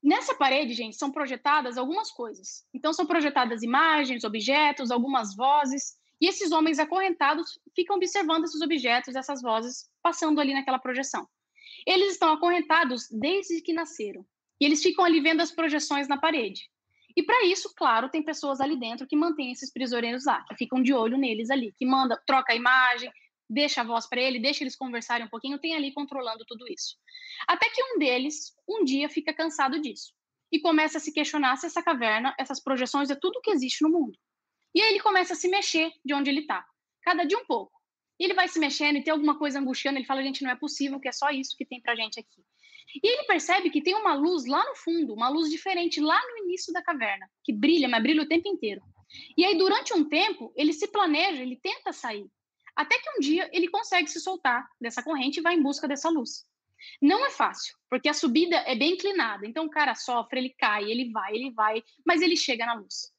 [0.03, 2.64] Nessa parede, gente, são projetadas algumas coisas.
[2.72, 9.16] Então, são projetadas imagens, objetos, algumas vozes, e esses homens acorrentados ficam observando esses objetos,
[9.16, 11.27] essas vozes, passando ali naquela projeção.
[11.87, 14.25] Eles estão acorrentados desde que nasceram,
[14.61, 16.70] e eles ficam ali vendo as projeções na parede.
[17.16, 20.83] E para isso, claro, tem pessoas ali dentro que mantêm esses prisioneiros lá, que ficam
[20.83, 23.11] de olho neles ali, que manda, troca a imagem,
[23.48, 26.96] deixa a voz para ele, deixa eles conversarem um pouquinho, tem ali controlando tudo isso.
[27.46, 30.12] Até que um deles, um dia, fica cansado disso
[30.50, 33.90] e começa a se questionar se essa caverna, essas projeções, é tudo que existe no
[33.90, 34.18] mundo.
[34.74, 36.64] E aí ele começa a se mexer de onde ele está,
[37.02, 37.72] cada dia um pouco.
[38.18, 41.00] Ele vai se mexendo e tem alguma coisa angustiando, ele fala, gente, não é possível
[41.00, 42.42] que é só isso que tem pra gente aqui.
[43.02, 46.44] E ele percebe que tem uma luz lá no fundo, uma luz diferente lá no
[46.44, 48.80] início da caverna, que brilha, mas brilha o tempo inteiro.
[49.37, 52.26] E aí, durante um tempo, ele se planeja, ele tenta sair.
[52.76, 56.10] Até que um dia ele consegue se soltar dessa corrente e vai em busca dessa
[56.10, 56.44] luz.
[57.00, 59.46] Não é fácil, porque a subida é bem inclinada.
[59.46, 63.10] Então o cara sofre, ele cai, ele vai, ele vai, mas ele chega na luz.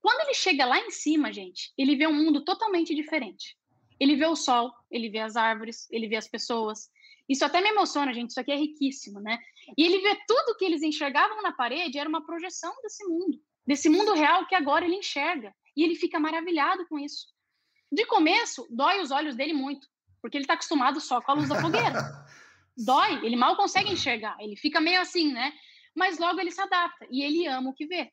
[0.00, 3.56] Quando ele chega lá em cima, gente, ele vê um mundo totalmente diferente.
[3.98, 6.88] Ele vê o sol, ele vê as árvores, ele vê as pessoas.
[7.28, 8.30] Isso até me emociona, gente.
[8.30, 9.38] Isso aqui é riquíssimo, né?
[9.76, 13.88] E ele vê tudo que eles enxergavam na parede era uma projeção desse mundo, desse
[13.88, 15.54] mundo real que agora ele enxerga.
[15.76, 17.26] E ele fica maravilhado com isso.
[17.92, 19.88] De começo, dói os olhos dele muito,
[20.22, 21.98] porque ele está acostumado só com a luz da fogueira.
[22.76, 25.52] dói, ele mal consegue enxergar, ele fica meio assim, né?
[25.94, 28.12] Mas logo ele se adapta e ele ama o que vê.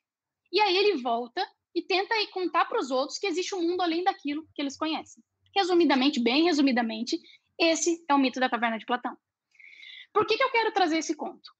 [0.52, 4.02] E aí ele volta e tenta contar para os outros que existe um mundo além
[4.02, 5.22] daquilo que eles conhecem.
[5.54, 7.16] Resumidamente, bem resumidamente,
[7.56, 9.16] esse é o mito da caverna de Platão.
[10.12, 11.52] Por que, que eu quero trazer esse conto?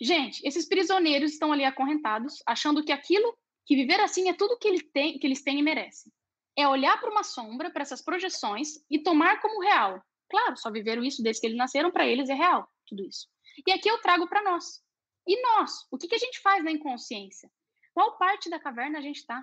[0.00, 4.66] Gente, esses prisioneiros estão ali acorrentados, achando que aquilo, que viver assim é tudo que,
[4.66, 6.12] ele tem, que eles têm e merecem
[6.56, 10.02] é olhar para uma sombra, para essas projeções e tomar como real.
[10.30, 13.26] Claro, só viveram isso desde que eles nasceram, para eles é real tudo isso.
[13.66, 14.80] E aqui eu trago para nós.
[15.26, 15.86] E nós?
[15.90, 17.50] O que, que a gente faz na inconsciência?
[17.94, 19.42] Qual parte da caverna a gente está?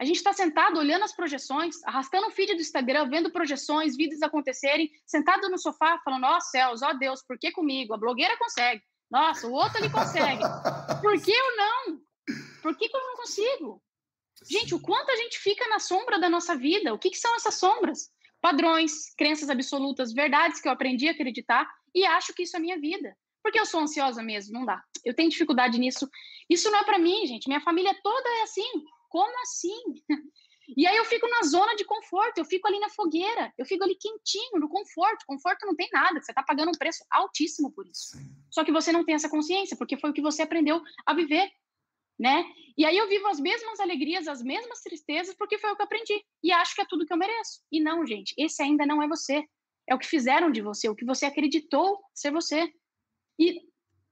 [0.00, 4.22] A gente está sentado olhando as projeções, arrastando o feed do Instagram, vendo projeções, vídeos
[4.22, 7.94] acontecerem, sentado no sofá, falando: Ó oh, céus, ó oh, Deus, por que comigo?
[7.94, 8.82] A blogueira consegue.
[9.10, 10.42] Nossa, o outro ele consegue.
[11.00, 12.00] Por que eu não?
[12.62, 13.82] Por que, que eu não consigo?
[14.48, 16.92] Gente, o quanto a gente fica na sombra da nossa vida?
[16.92, 18.10] O que, que são essas sombras?
[18.40, 22.78] Padrões, crenças absolutas, verdades que eu aprendi a acreditar e acho que isso é minha
[22.78, 23.16] vida.
[23.42, 24.82] Porque eu sou ansiosa mesmo, não dá.
[25.04, 26.08] Eu tenho dificuldade nisso.
[26.48, 27.46] Isso não é para mim, gente.
[27.46, 28.84] Minha família toda é assim.
[29.08, 29.82] Como assim?
[30.76, 33.84] E aí eu fico na zona de conforto, eu fico ali na fogueira, eu fico
[33.84, 35.26] ali quentinho, no conforto.
[35.26, 38.16] Conforto não tem nada, você está pagando um preço altíssimo por isso.
[38.50, 41.50] Só que você não tem essa consciência, porque foi o que você aprendeu a viver
[42.18, 42.44] né?
[42.76, 45.86] E aí eu vivo as mesmas alegrias, as mesmas tristezas, porque foi o que eu
[45.86, 46.24] aprendi.
[46.42, 47.60] E acho que é tudo que eu mereço.
[47.70, 49.44] E não, gente, esse ainda não é você.
[49.88, 52.72] É o que fizeram de você, o que você acreditou ser você.
[53.38, 53.60] E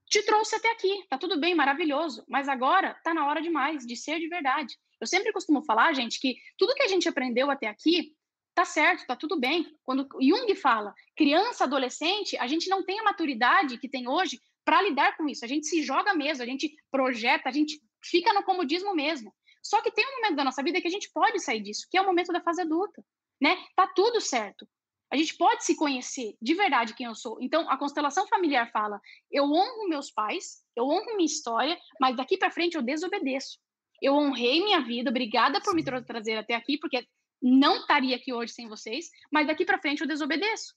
[0.09, 1.05] te trouxe até aqui.
[1.09, 2.23] Tá tudo bem, maravilhoso.
[2.27, 4.77] Mas agora tá na hora demais de ser de verdade.
[5.01, 8.13] Eu sempre costumo falar, gente, que tudo que a gente aprendeu até aqui
[8.53, 9.65] tá certo, tá tudo bem.
[9.83, 14.81] Quando Jung fala criança, adolescente, a gente não tem a maturidade que tem hoje para
[14.81, 15.43] lidar com isso.
[15.43, 19.33] A gente se joga mesmo, a gente projeta, a gente fica no comodismo mesmo.
[19.61, 21.97] Só que tem um momento da nossa vida que a gente pode sair disso, que
[21.97, 23.03] é o momento da fase adulta,
[23.41, 23.57] né?
[23.75, 24.67] Tá tudo certo.
[25.11, 27.37] A gente pode se conhecer de verdade quem eu sou.
[27.39, 28.99] Então, a constelação familiar fala:
[29.31, 33.59] eu honro meus pais, eu honro minha história, mas daqui para frente eu desobedeço.
[34.01, 37.07] Eu honrei minha vida, obrigada por me trazer até aqui, porque
[37.41, 40.73] não estaria aqui hoje sem vocês, mas daqui para frente eu desobedeço,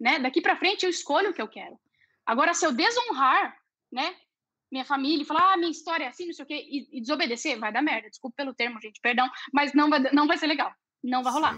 [0.00, 0.18] né?
[0.18, 1.78] Daqui para frente eu escolho o que eu quero.
[2.26, 3.56] Agora, se eu desonrar,
[3.90, 4.14] né,
[4.70, 7.00] minha família e falar, ah, minha história é assim, não sei o quê, e, e,
[7.00, 8.08] desobedecer, vai dar merda.
[8.08, 10.72] Desculpa pelo termo, gente, perdão, mas não vai, não vai ser legal.
[11.02, 11.56] Não vai rolar.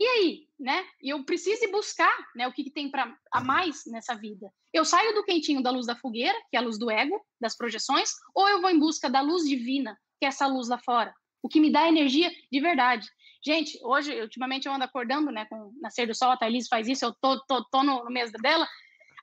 [0.00, 0.84] E aí, né?
[1.00, 4.52] E eu preciso buscar, né, o que, que tem para a mais nessa vida.
[4.72, 7.56] Eu saio do quentinho da luz da fogueira, que é a luz do ego, das
[7.56, 11.14] projeções, ou eu vou em busca da luz divina, que é essa luz lá fora,
[11.42, 13.06] o que me dá energia de verdade.
[13.44, 16.88] Gente, hoje, ultimamente eu ando acordando, né, com o nascer do sol, a Thaís faz
[16.88, 18.66] isso, eu tô, tô, tô no, no mês dela.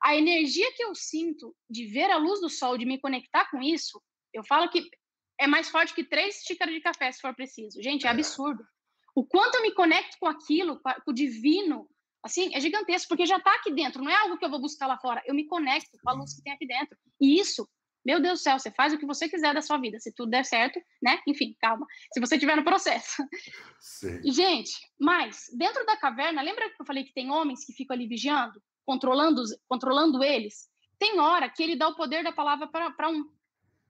[0.02, 3.62] A energia que eu sinto de ver a luz do sol, de me conectar com
[3.62, 4.02] isso,
[4.34, 4.90] eu falo que
[5.40, 7.82] é mais forte que três xícaras de café, se for preciso.
[7.82, 8.12] Gente, é, é.
[8.12, 8.64] absurdo.
[9.16, 11.90] O quanto eu me conecto com aquilo, com o divino,
[12.24, 14.88] assim, é gigantesco, porque já está aqui dentro, não é algo que eu vou buscar
[14.88, 15.22] lá fora.
[15.26, 16.98] Eu me conecto com a luz que tem aqui dentro.
[17.20, 17.68] E isso,
[18.06, 20.30] meu Deus do céu, você faz o que você quiser da sua vida, se tudo
[20.30, 21.20] der certo, né?
[21.28, 23.24] Enfim, calma, se você estiver no processo.
[23.80, 24.22] Sim.
[24.24, 27.96] E, gente, mas, dentro da caverna, lembra que eu falei que tem homens que ficam
[27.96, 30.68] ali vigiando, controlando, controlando eles?
[30.98, 33.24] Tem hora que ele dá o poder da palavra para um.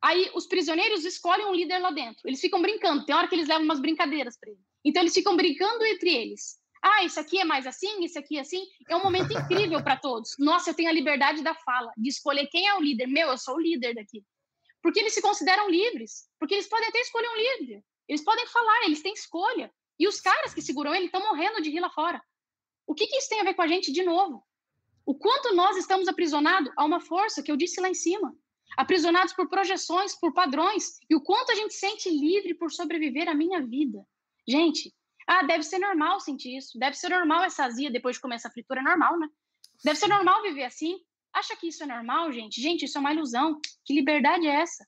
[0.02, 2.22] Aí os prisioneiros escolhem um líder lá dentro.
[2.26, 3.06] Eles ficam brincando.
[3.06, 4.60] Tem hora que eles levam umas brincadeiras para ele.
[4.84, 6.60] Então eles ficam brincando entre eles.
[6.82, 8.66] Ah, isso aqui é mais assim, isso aqui é assim.
[8.90, 10.36] É um momento incrível para todos.
[10.38, 13.08] Nossa, eu tenho a liberdade da fala, de escolher quem é o líder.
[13.08, 14.24] Meu, eu sou o líder daqui.
[14.82, 16.30] Porque eles se consideram livres.
[16.38, 17.84] Porque eles podem até escolher um líder.
[18.08, 19.72] Eles podem falar, eles têm escolha.
[19.98, 22.22] E os caras que seguram ele estão morrendo de rir lá fora.
[22.86, 24.44] O que, que isso tem a ver com a gente de novo?
[25.10, 28.32] O quanto nós estamos aprisionados a uma força que eu disse lá em cima
[28.78, 33.34] aprisionados por projeções, por padrões, e o quanto a gente sente livre por sobreviver a
[33.34, 34.06] minha vida.
[34.48, 34.94] Gente,
[35.28, 38.52] ah, deve ser normal sentir isso, deve ser normal essa azia depois de comer essa
[38.52, 39.28] fritura, é normal, né?
[39.84, 40.96] Deve ser normal viver assim.
[41.34, 42.62] Acha que isso é normal, gente?
[42.62, 43.60] Gente, isso é uma ilusão.
[43.84, 44.88] Que liberdade é essa?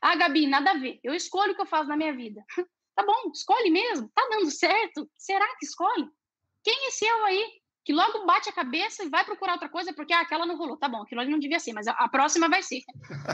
[0.00, 0.98] Ah, Gabi, nada a ver.
[1.04, 2.42] Eu escolho o que eu faço na minha vida.
[2.96, 4.10] tá bom, escolhe mesmo.
[4.14, 5.06] Tá dando certo?
[5.18, 6.08] Será que escolhe?
[6.64, 7.59] Quem é esse eu aí?
[7.84, 10.76] Que logo bate a cabeça e vai procurar outra coisa porque ah, aquela não rolou.
[10.76, 12.80] Tá bom, aquilo ali não devia ser, mas a, a próxima vai ser.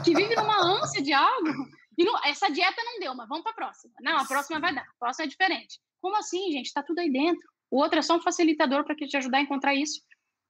[0.03, 1.49] Que vive numa ânsia de algo
[1.97, 3.93] e não, essa dieta não deu, mas vamos para a próxima.
[4.01, 5.79] Não, a próxima vai dar, a próxima é diferente.
[5.99, 6.67] Como assim, gente?
[6.67, 7.41] Está tudo aí dentro.
[7.71, 10.01] O outro é só um facilitador para te ajudar a encontrar isso,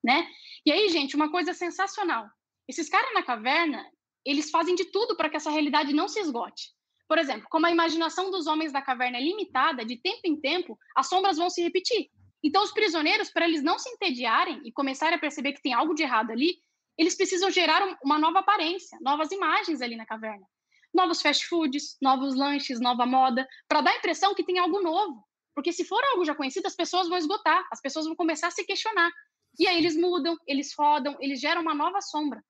[0.04, 0.28] né?
[0.66, 2.28] E aí, gente, uma coisa sensacional.
[2.68, 3.84] Esses caras na caverna,
[4.26, 6.76] eles fazem de tudo para que essa realidade não se esgote.
[7.08, 10.78] Por exemplo, como a imaginação dos homens da caverna é limitada, de tempo em tempo,
[10.96, 12.10] as sombras vão se repetir.
[12.44, 15.94] Então, os prisioneiros, para eles não se entediarem e começarem a perceber que tem algo
[15.94, 16.60] de errado ali,
[16.98, 20.46] eles precisam gerar uma nova aparência, novas imagens ali na caverna.
[20.94, 25.24] Novos fast foods, novos lanches, nova moda, para dar a impressão que tem algo novo.
[25.54, 28.52] Porque se for algo já conhecido, as pessoas vão esgotar, as pessoas vão começar a
[28.52, 29.12] se questionar.
[29.60, 32.44] E aí eles mudam, eles rodam, eles geram uma nova sombra.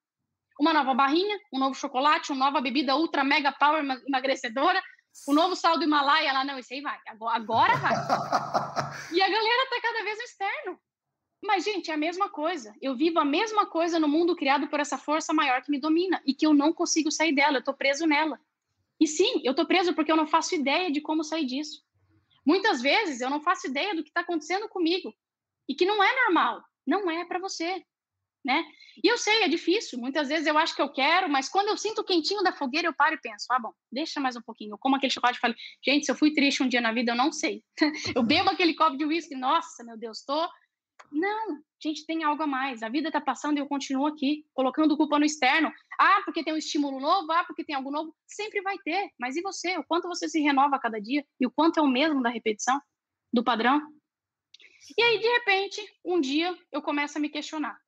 [0.60, 4.82] Uma nova barrinha, um novo chocolate, uma nova bebida ultra mega power emagrecedora,
[5.26, 7.92] o novo sal do Himalaia lá, não, isso aí vai, agora, vai.
[9.12, 10.80] e a galera tá cada vez no externo.
[11.42, 12.74] Mas, gente, é a mesma coisa.
[12.82, 16.20] Eu vivo a mesma coisa no mundo criado por essa força maior que me domina
[16.26, 18.40] e que eu não consigo sair dela, eu tô preso nela.
[19.00, 21.84] E sim, eu tô preso porque eu não faço ideia de como sair disso.
[22.44, 25.14] Muitas vezes eu não faço ideia do que está acontecendo comigo
[25.68, 26.64] e que não é normal.
[26.86, 27.84] Não é para você
[28.48, 28.64] né?
[29.04, 29.98] E eu sei, é difícil.
[29.98, 32.88] Muitas vezes eu acho que eu quero, mas quando eu sinto o quentinho da fogueira,
[32.88, 34.72] eu paro e penso: ah, bom, deixa mais um pouquinho.
[34.72, 37.12] Eu como aquele chocolate e falo: gente, se eu fui triste um dia na vida,
[37.12, 37.62] eu não sei.
[38.16, 40.48] eu bebo aquele copo de uísque, nossa, meu Deus, tô.
[41.12, 42.82] Não, gente, tem algo a mais.
[42.82, 45.70] A vida tá passando e eu continuo aqui, colocando culpa no externo.
[46.00, 48.14] Ah, porque tem um estímulo novo, ah, porque tem algo novo.
[48.26, 49.10] Sempre vai ter.
[49.20, 49.76] Mas e você?
[49.76, 51.22] O quanto você se renova a cada dia?
[51.38, 52.80] E o quanto é o mesmo da repetição,
[53.30, 53.80] do padrão?
[54.96, 57.78] E aí, de repente, um dia eu começo a me questionar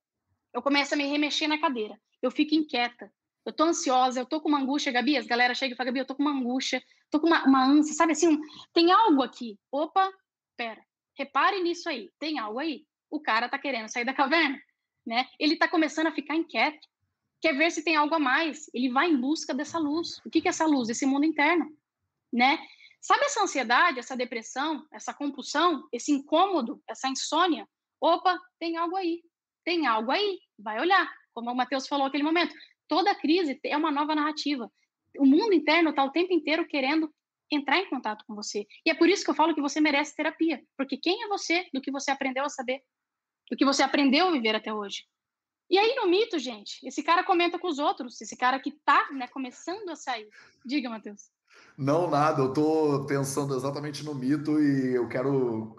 [0.52, 1.98] eu começo a me remexer na cadeira.
[2.20, 3.12] Eu fico inquieta.
[3.44, 6.00] Eu tô ansiosa, eu tô com uma angústia, Gabi, as galera chega e fala, Gabi,
[6.00, 8.40] eu tô com uma angústia, tô com uma, uma ânsia, sabe assim, um,
[8.72, 9.58] tem algo aqui.
[9.72, 10.12] Opa,
[10.56, 10.84] pera,
[11.16, 12.84] repare nisso aí, tem algo aí.
[13.10, 14.60] O cara tá querendo sair da caverna,
[15.06, 15.26] né?
[15.38, 16.86] Ele tá começando a ficar inquieto,
[17.40, 18.70] quer ver se tem algo a mais.
[18.74, 20.20] Ele vai em busca dessa luz.
[20.24, 20.90] O que, que é essa luz?
[20.90, 21.66] Esse mundo interno,
[22.32, 22.58] né?
[23.00, 27.66] Sabe essa ansiedade, essa depressão, essa compulsão, esse incômodo, essa insônia?
[27.98, 29.22] Opa, tem algo aí
[29.64, 31.10] tem algo aí, vai olhar.
[31.32, 32.54] Como o Matheus falou naquele momento,
[32.88, 34.70] toda crise é uma nova narrativa.
[35.18, 37.12] O mundo interno está o tempo inteiro querendo
[37.50, 38.66] entrar em contato com você.
[38.86, 40.62] E é por isso que eu falo que você merece terapia.
[40.76, 42.82] Porque quem é você do que você aprendeu a saber?
[43.50, 45.04] Do que você aprendeu a viver até hoje?
[45.68, 49.08] E aí no mito, gente, esse cara comenta com os outros, esse cara que tá,
[49.12, 50.28] né, começando a sair.
[50.64, 51.30] Diga, Matheus.
[51.76, 55.76] Não, nada, eu estou pensando exatamente no mito e eu quero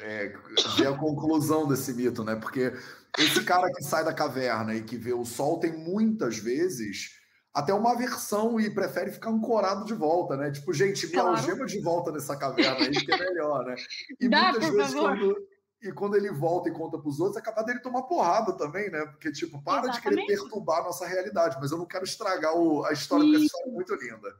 [0.00, 0.34] é,
[0.78, 2.36] ver a conclusão desse mito, né?
[2.36, 2.72] Porque
[3.18, 7.20] esse cara que sai da caverna e que vê o sol tem muitas vezes
[7.52, 10.50] até uma aversão e prefere ficar ancorado de volta, né?
[10.50, 11.28] Tipo, gente, me claro.
[11.28, 13.76] algema de volta nessa caverna aí que é melhor, né?
[14.18, 15.18] E Dá, muitas vezes favor.
[15.18, 18.52] quando e quando ele volta e conta para os outros, é capaz dele tomar porrada
[18.52, 19.04] também, né?
[19.06, 19.96] Porque, tipo, para Exatamente.
[19.96, 23.38] de querer perturbar a nossa realidade, mas eu não quero estragar o, a história, porque
[23.38, 24.32] a história é muito linda.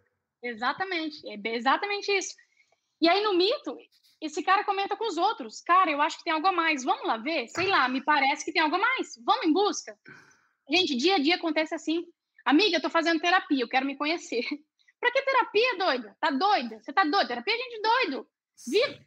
[0.42, 2.35] Exatamente, é exatamente isso.
[3.00, 3.76] E aí no mito,
[4.20, 6.85] esse cara comenta com os outros: Cara, eu acho que tem algo a mais.
[6.85, 7.48] Vamos lá ver?
[7.48, 9.20] Sei lá, me parece que tem algo a mais.
[9.24, 9.98] Vamos em busca.
[10.70, 12.05] Gente, dia a dia acontece assim.
[12.44, 14.42] Amiga, eu tô fazendo terapia, eu quero me conhecer.
[15.00, 16.16] pra que terapia, doida?
[16.20, 16.81] Tá doida?
[16.81, 17.28] Você tá doida?
[17.28, 18.28] Terapia é gente doido.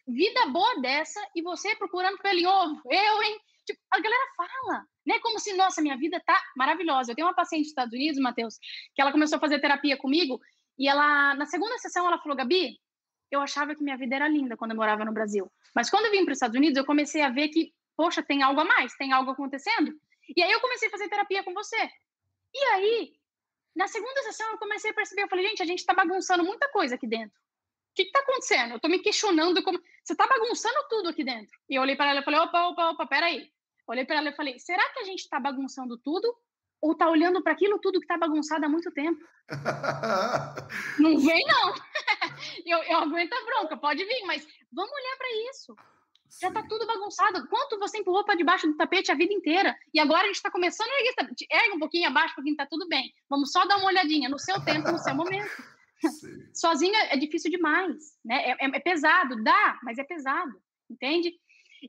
[0.07, 2.81] Vida boa dessa e você procurando pelo em ovo.
[2.89, 3.39] Eu, hein?
[3.65, 5.19] Tipo, a galera fala, né?
[5.19, 7.11] Como se, nossa, minha vida tá maravilhosa.
[7.11, 8.57] Eu tenho uma paciente dos Estados Unidos, Matheus,
[8.93, 10.39] que ela começou a fazer terapia comigo
[10.77, 12.79] e ela, na segunda sessão, ela falou, Gabi,
[13.31, 15.51] eu achava que minha vida era linda quando eu morava no Brasil.
[15.73, 18.43] Mas quando eu vim para os Estados Unidos, eu comecei a ver que, poxa, tem
[18.43, 19.93] algo a mais, tem algo acontecendo.
[20.35, 21.89] E aí eu comecei a fazer terapia com você.
[22.53, 23.13] E aí,
[23.75, 26.69] na segunda sessão, eu comecei a perceber, eu falei, gente, a gente está bagunçando muita
[26.69, 27.37] coisa aqui dentro.
[27.37, 28.71] O que está acontecendo?
[28.71, 29.79] Eu estou me questionando como.
[30.03, 31.57] Você está bagunçando tudo aqui dentro.
[31.69, 33.49] E eu olhei para ela e falei, opa, opa, opa, peraí.
[33.87, 36.35] Olhei para ela e falei, será que a gente está bagunçando tudo?
[36.81, 39.19] Ou está olhando para aquilo tudo que está bagunçado há muito tempo?
[40.99, 41.73] não vem, não.
[42.65, 45.75] eu, eu aguento a bronca, pode vir, mas vamos olhar para isso.
[46.41, 47.47] Já está tudo bagunçado.
[47.47, 49.75] Quanto você empurrou para debaixo do tapete a vida inteira?
[49.93, 52.87] E agora a gente está começando a erguer, ergue um pouquinho abaixo porque está tudo
[52.87, 53.13] bem.
[53.29, 55.49] Vamos só dar uma olhadinha no seu tempo, no seu momento.
[56.53, 58.49] Sozinha é difícil demais, né?
[58.49, 61.33] É, é, é, pesado, dá, mas é pesado, entende?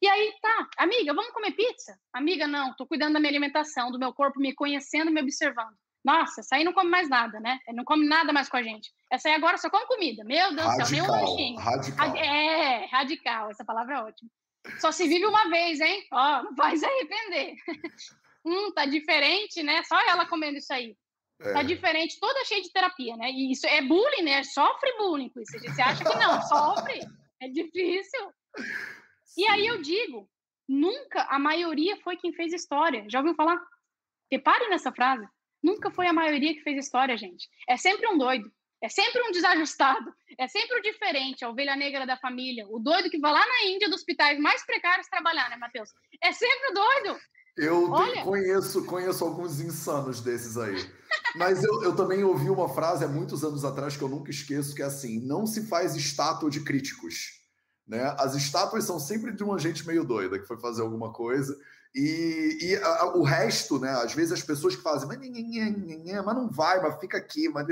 [0.01, 1.99] E aí, tá, amiga, vamos comer pizza?
[2.13, 5.75] Amiga, não, tô cuidando da minha alimentação, do meu corpo, me conhecendo, me observando.
[6.05, 7.59] Nossa, essa aí não come mais nada, né?
[7.75, 8.93] Não come nada mais com a gente.
[9.11, 10.23] Essa aí agora só come comida.
[10.23, 11.59] Meu Deus do céu, nem um lanchinho.
[11.59, 12.17] Radical.
[12.17, 14.31] É, radical, essa palavra é ótima.
[14.79, 16.07] Só se vive uma vez, hein?
[16.13, 17.57] Ó, não vai se arrepender.
[18.45, 19.83] hum, tá diferente, né?
[19.83, 20.97] Só ela comendo isso aí.
[21.41, 21.53] É.
[21.53, 23.31] Tá diferente, toda cheia de terapia, né?
[23.31, 24.43] E isso é bullying, né?
[24.45, 25.59] Sofre bullying com isso.
[25.59, 27.01] Você acha que não, sofre.
[27.43, 28.31] É difícil.
[29.37, 30.29] E aí eu digo,
[30.69, 33.05] nunca a maioria foi quem fez história.
[33.09, 33.61] Já ouviu falar?
[34.31, 35.27] Repare nessa frase.
[35.63, 37.49] Nunca foi a maioria que fez história, gente.
[37.69, 38.51] É sempre um doido.
[38.83, 40.13] É sempre um desajustado.
[40.39, 42.67] É sempre o diferente, a ovelha negra da família.
[42.69, 45.91] O doido que vai lá na Índia dos hospitais mais precários trabalhar, né, Matheus?
[46.23, 47.21] É sempre o doido.
[47.57, 48.23] Eu Olha...
[48.23, 50.77] conheço, conheço alguns insanos desses aí.
[51.35, 54.75] Mas eu, eu também ouvi uma frase há muitos anos atrás que eu nunca esqueço,
[54.75, 57.36] que é assim: não se faz estátua de críticos.
[57.87, 58.15] Né?
[58.19, 61.57] As estátuas são sempre de uma gente meio doida que foi fazer alguma coisa.
[61.95, 63.91] E, e a, a, o resto, né?
[63.91, 67.67] Às vezes as pessoas que fazem, mas, mas não vai, mas fica aqui, mas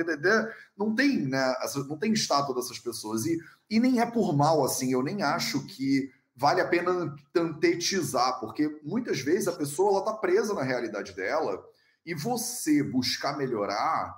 [0.79, 1.55] não tem, né?
[1.89, 3.27] Não tem estátua dessas pessoas.
[3.27, 4.93] E, e nem é por mal, assim.
[4.93, 10.55] Eu nem acho que vale a pena tantetizar, porque muitas vezes a pessoa está presa
[10.55, 11.63] na realidade dela
[12.05, 14.15] e você buscar melhorar,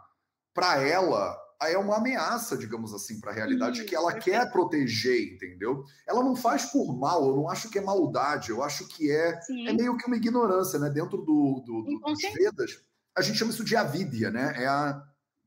[0.54, 5.84] para ela é uma ameaça, digamos assim, para a realidade que ela quer proteger, entendeu?
[6.06, 9.40] Ela não faz por mal, eu não acho que é maldade, eu acho que é,
[9.66, 10.90] é meio que uma ignorância, né?
[10.90, 12.82] Dentro do, do, do dos Vedas,
[13.16, 14.54] a gente chama isso de avidia, né?
[14.56, 15.02] É a,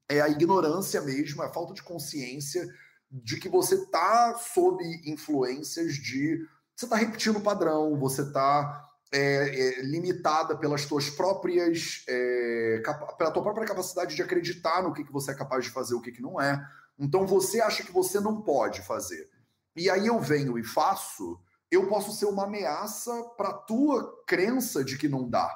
[0.08, 2.68] é a ignorância mesmo, é a falta de consciência
[3.12, 6.40] de que você está sob influências de
[6.76, 12.82] você está repetindo o padrão, você está é, é, limitada pelas tuas próprias é,
[13.18, 16.02] pela tua própria capacidade de acreditar no que, que você é capaz de fazer, o
[16.02, 16.64] que, que não é.
[16.98, 19.30] Então você acha que você não pode fazer.
[19.76, 21.40] E aí eu venho e faço,
[21.72, 25.56] eu posso ser uma ameaça para tua crença de que não dá.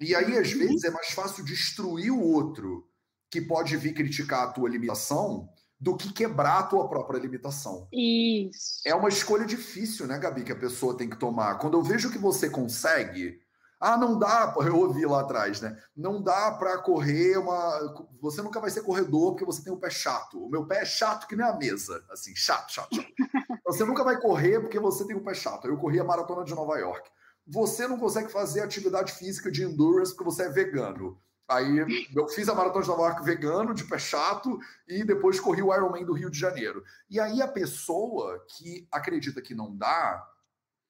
[0.00, 0.58] E aí, às uhum.
[0.58, 2.88] vezes, é mais fácil destruir o outro
[3.30, 5.48] que pode vir criticar a tua limitação
[5.82, 7.88] do que quebrar a tua própria limitação.
[7.92, 8.80] Isso.
[8.86, 11.58] É uma escolha difícil, né, Gabi, que a pessoa tem que tomar.
[11.58, 13.40] Quando eu vejo que você consegue,
[13.80, 15.76] ah, não dá, eu ouvi lá atrás, né?
[15.96, 18.06] Não dá para correr uma.
[18.20, 20.46] Você nunca vai ser corredor porque você tem um pé chato.
[20.46, 23.08] O meu pé é chato que nem a mesa, assim, chato, chato, chato.
[23.66, 25.66] você nunca vai correr porque você tem um pé chato.
[25.66, 27.10] Eu corri a maratona de Nova York.
[27.44, 31.20] Você não consegue fazer atividade física de endurance porque você é vegano.
[31.48, 35.62] Aí eu fiz a Maratona de Nova York vegano, de pé chato, e depois corri
[35.62, 36.82] o Ironman do Rio de Janeiro.
[37.10, 40.26] E aí a pessoa que acredita que não dá,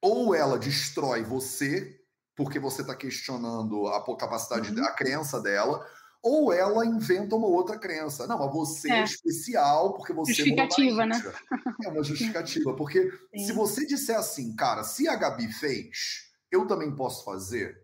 [0.00, 2.00] ou ela destrói você,
[2.36, 4.84] porque você está questionando a capacidade, uhum.
[4.84, 5.84] a crença dela,
[6.22, 8.26] ou ela inventa uma outra crença.
[8.26, 11.20] Não, mas você é, é especial porque você justificativa, né?
[11.84, 13.46] É uma justificativa, porque Sim.
[13.46, 17.81] se você disser assim, cara, se a Gabi fez, eu também posso fazer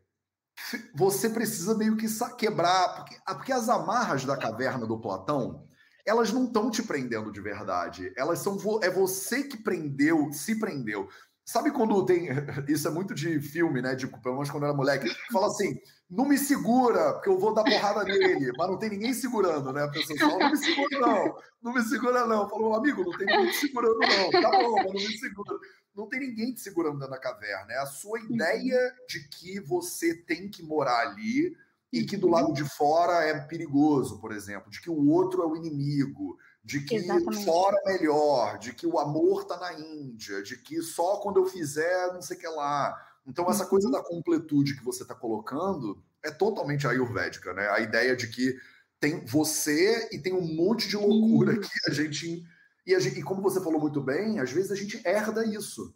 [0.95, 5.67] você precisa meio que quebrar, porque, ah, porque as amarras da caverna do Platão,
[6.07, 8.13] elas não estão te prendendo de verdade.
[8.17, 11.09] Elas são é você que prendeu, se prendeu.
[11.45, 12.29] Sabe quando tem.
[12.69, 13.95] Isso é muito de filme, né?
[13.97, 15.09] Tipo, pelo menos quando eu era moleque.
[15.33, 15.79] Fala assim:
[16.11, 18.53] não me segura, porque eu vou dar porrada nele.
[18.57, 19.85] Mas não tem ninguém segurando, né?
[19.85, 21.37] A pessoa fala: não me segura, não.
[21.63, 22.49] Não me segura, não.
[22.49, 24.41] Falou, amigo, não tem ninguém te segurando, não.
[24.43, 25.59] Tá bom, mas não me segura
[25.99, 27.73] não tem ninguém te segurando dentro da caverna.
[27.73, 31.57] É a sua ideia de que você tem que morar ali
[31.93, 35.47] e que do lado de fora é perigoso, por exemplo, de que o outro é
[35.47, 37.45] o inimigo, de que Exatamente.
[37.45, 41.47] fora é melhor, de que o amor está na Índia, de que só quando eu
[41.47, 42.97] fizer não sei o que lá.
[43.27, 43.93] Então, essa coisa uhum.
[43.93, 47.69] da completude que você está colocando é totalmente ayurvédica, né?
[47.71, 48.57] A ideia de que
[49.01, 51.61] tem você e tem um monte de loucura Sim.
[51.61, 52.45] que a gente
[52.87, 53.21] e, a gente.
[53.21, 55.95] e, como você falou muito bem, às vezes a gente herda isso.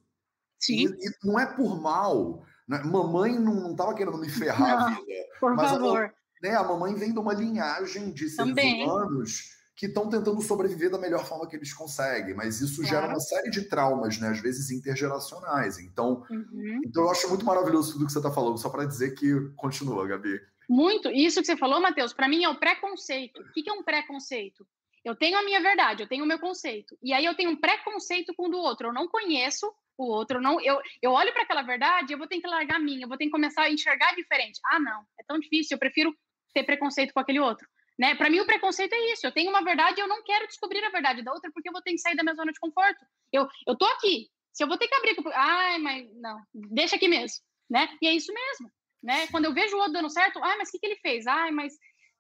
[0.59, 0.87] Sim.
[1.01, 2.45] E, e não é por mal.
[2.69, 2.83] Né?
[2.85, 5.27] Mamãe não estava querendo me ferrar não, a vida.
[5.41, 6.05] Por favor.
[6.05, 6.13] A,
[6.43, 8.85] né, a mamãe vem de uma linhagem de seres Também.
[8.85, 12.89] humanos que estão tentando sobreviver da melhor forma que eles conseguem, mas isso claro.
[12.89, 15.79] gera uma série de traumas, né, às vezes intergeracionais.
[15.79, 16.81] Então, uhum.
[16.85, 20.07] então eu acho muito maravilhoso tudo que você está falando, só para dizer que continua,
[20.07, 20.41] Gabi.
[20.69, 21.11] Muito.
[21.11, 23.41] Isso que você falou, Matheus, para mim é o preconceito.
[23.41, 24.67] O que é um preconceito?
[25.05, 26.97] Eu tenho a minha verdade, eu tenho o meu conceito.
[27.03, 28.89] E aí eu tenho um preconceito com o do outro.
[28.89, 30.61] Eu não conheço o outro, não.
[30.61, 33.19] Eu, eu olho para aquela verdade, eu vou ter que largar a minha, eu vou
[33.19, 34.61] ter que começar a enxergar diferente.
[34.65, 36.15] Ah, não, é tão difícil, eu prefiro
[36.55, 37.67] ter preconceito com aquele outro.
[38.03, 38.17] Né?
[38.17, 39.25] Para mim, o preconceito é isso.
[39.25, 41.73] Eu tenho uma verdade e eu não quero descobrir a verdade da outra porque eu
[41.73, 43.07] vou ter que sair da minha zona de conforto.
[43.33, 44.27] Eu, eu tô aqui.
[44.53, 45.15] Se eu vou ter que abrir.
[45.33, 47.39] Ai, mas não, deixa aqui mesmo.
[47.71, 47.89] Né?
[48.03, 48.69] E é isso mesmo.
[49.05, 49.29] Né?
[49.29, 51.29] Quando eu vejo o outro dando certo, ah, mas o que, que ele fez?
[51.29, 51.75] Ai, mas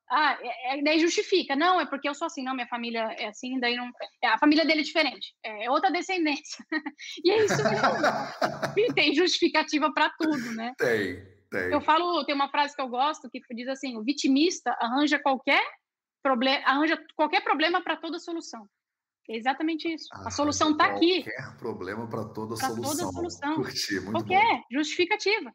[0.09, 1.57] ah, é, é, daí justifica.
[1.57, 3.91] Não, é porque eu sou assim, não, minha família é assim, daí não.
[4.22, 6.64] É, a família dele é diferente, é outra descendência.
[7.24, 8.76] e é isso mesmo.
[8.76, 10.74] e tem justificativa para tudo, né?
[10.78, 11.71] Tem, tem.
[11.71, 15.63] Eu falo, tem uma frase que eu gosto que diz assim: o vitimista arranja qualquer
[16.23, 18.67] problema, arranja qualquer problema para toda solução.
[19.31, 20.09] É exatamente isso.
[20.13, 21.23] a solução está aqui.
[21.23, 22.97] Qualquer problema para toda pra solução.
[22.97, 23.55] Toda solução.
[23.55, 24.63] Curti, muito qualquer bom.
[24.73, 25.53] justificativa.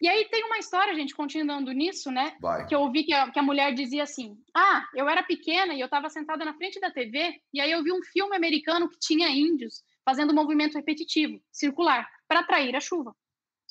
[0.00, 2.36] E aí tem uma história, gente, continuando nisso, né?
[2.40, 2.66] Vai.
[2.66, 5.80] Que eu ouvi que a, que a mulher dizia assim: Ah, eu era pequena e
[5.80, 8.98] eu estava sentada na frente da TV, e aí eu vi um filme americano que
[8.98, 13.14] tinha índios fazendo um movimento repetitivo, circular, para atrair a chuva.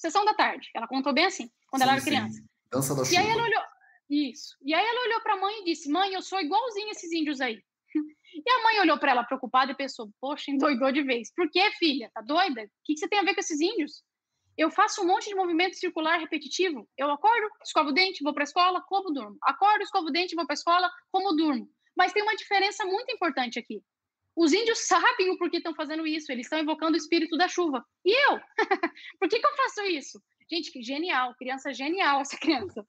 [0.03, 0.69] Sessão da tarde.
[0.75, 2.09] Ela contou bem assim, quando sim, ela era sim.
[2.09, 2.43] criança.
[2.69, 3.21] Dança da e chuva.
[3.21, 3.63] aí ela olhou.
[4.09, 4.57] Isso.
[4.61, 7.39] E aí ela olhou para a mãe e disse: Mãe, eu sou igualzinha esses índios
[7.39, 7.63] aí.
[8.35, 11.33] E a mãe olhou para ela preocupada e pensou: Poxa, endoidou de vez.
[11.33, 12.11] Por que, filha?
[12.13, 12.63] Tá doida?
[12.63, 14.03] O que, que você tem a ver com esses índios?
[14.57, 16.85] Eu faço um monte de movimento circular repetitivo.
[16.97, 19.37] Eu acordo, escovo o dente, vou para a escola, como durmo.
[19.41, 21.65] Acordo, escovo o dente, vou para a escola, como durmo.
[21.95, 23.81] Mas tem uma diferença muito importante aqui.
[24.35, 26.29] Os índios sabem o porquê estão fazendo isso.
[26.29, 27.85] Eles estão invocando o espírito da chuva.
[28.05, 28.39] E eu?
[29.19, 30.21] Por que, que eu faço isso?
[30.49, 31.33] Gente, que genial.
[31.35, 32.85] Criança genial essa criança.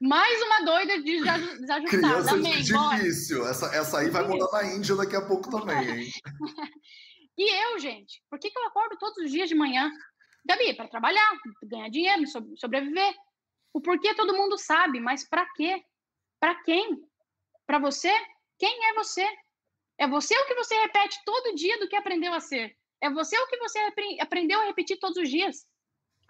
[0.00, 1.84] Mais uma doida desajustada.
[1.86, 3.46] Criança Amém, difícil.
[3.46, 6.10] Essa, essa aí vai mudar na Índia daqui a pouco também, hein?
[7.36, 8.22] e eu, gente?
[8.30, 9.90] Por que, que eu acordo todos os dias de manhã?
[10.46, 11.30] Gabi, para trabalhar,
[11.64, 12.22] ganhar dinheiro,
[12.56, 13.14] sobreviver.
[13.74, 15.82] O porquê todo mundo sabe, mas para quê?
[16.40, 16.98] Para quem?
[17.66, 18.12] Para você?
[18.58, 19.26] Quem é você?
[19.98, 22.74] É você o que você repete todo dia do que aprendeu a ser?
[23.00, 23.78] É você o que você
[24.20, 25.66] aprendeu a repetir todos os dias?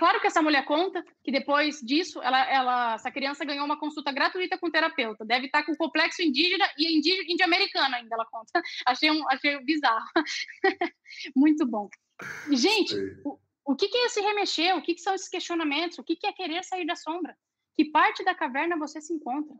[0.00, 4.10] Claro que essa mulher conta que depois disso, ela, ela, essa criança ganhou uma consulta
[4.10, 5.26] gratuita com o terapeuta.
[5.26, 8.62] Deve estar com complexo indígena e índia americana ainda, ela conta.
[8.86, 10.06] Achei, um, achei bizarro.
[11.36, 11.90] Muito bom.
[12.50, 12.94] Gente,
[13.24, 14.74] o, o que, que é esse remexer?
[14.74, 15.98] O que, que são esses questionamentos?
[15.98, 17.36] O que, que é querer sair da sombra?
[17.76, 19.54] Que parte da caverna você se encontra?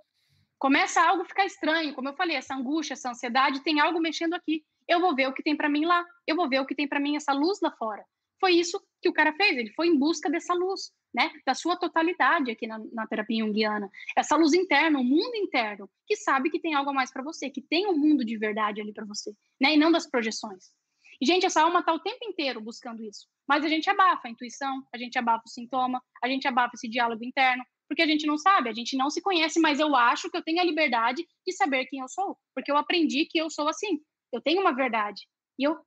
[0.58, 4.32] Começa algo a ficar estranho, como eu falei, essa angústia, essa ansiedade, tem algo mexendo
[4.34, 4.64] aqui.
[4.90, 6.04] Eu vou ver o que tem para mim lá.
[6.26, 8.04] Eu vou ver o que tem para mim essa luz lá fora.
[8.40, 9.56] Foi isso que o cara fez.
[9.56, 11.30] Ele foi em busca dessa luz, né?
[11.46, 13.88] Da sua totalidade aqui na, na terapia junguiana.
[14.16, 17.48] Essa luz interna, o mundo interno, que sabe que tem algo a mais para você,
[17.48, 19.74] que tem um mundo de verdade ali para você, né?
[19.74, 20.72] E não das projeções.
[21.20, 23.28] E, gente, essa alma está o tempo inteiro buscando isso.
[23.46, 26.88] Mas a gente abafa a intuição, a gente abafa o sintoma, a gente abafa esse
[26.88, 30.30] diálogo interno, porque a gente não sabe, a gente não se conhece, mas eu acho
[30.30, 33.50] que eu tenho a liberdade de saber quem eu sou, porque eu aprendi que eu
[33.50, 34.00] sou assim.
[34.32, 35.26] Eu tenho uma verdade.
[35.58, 35.78] E eu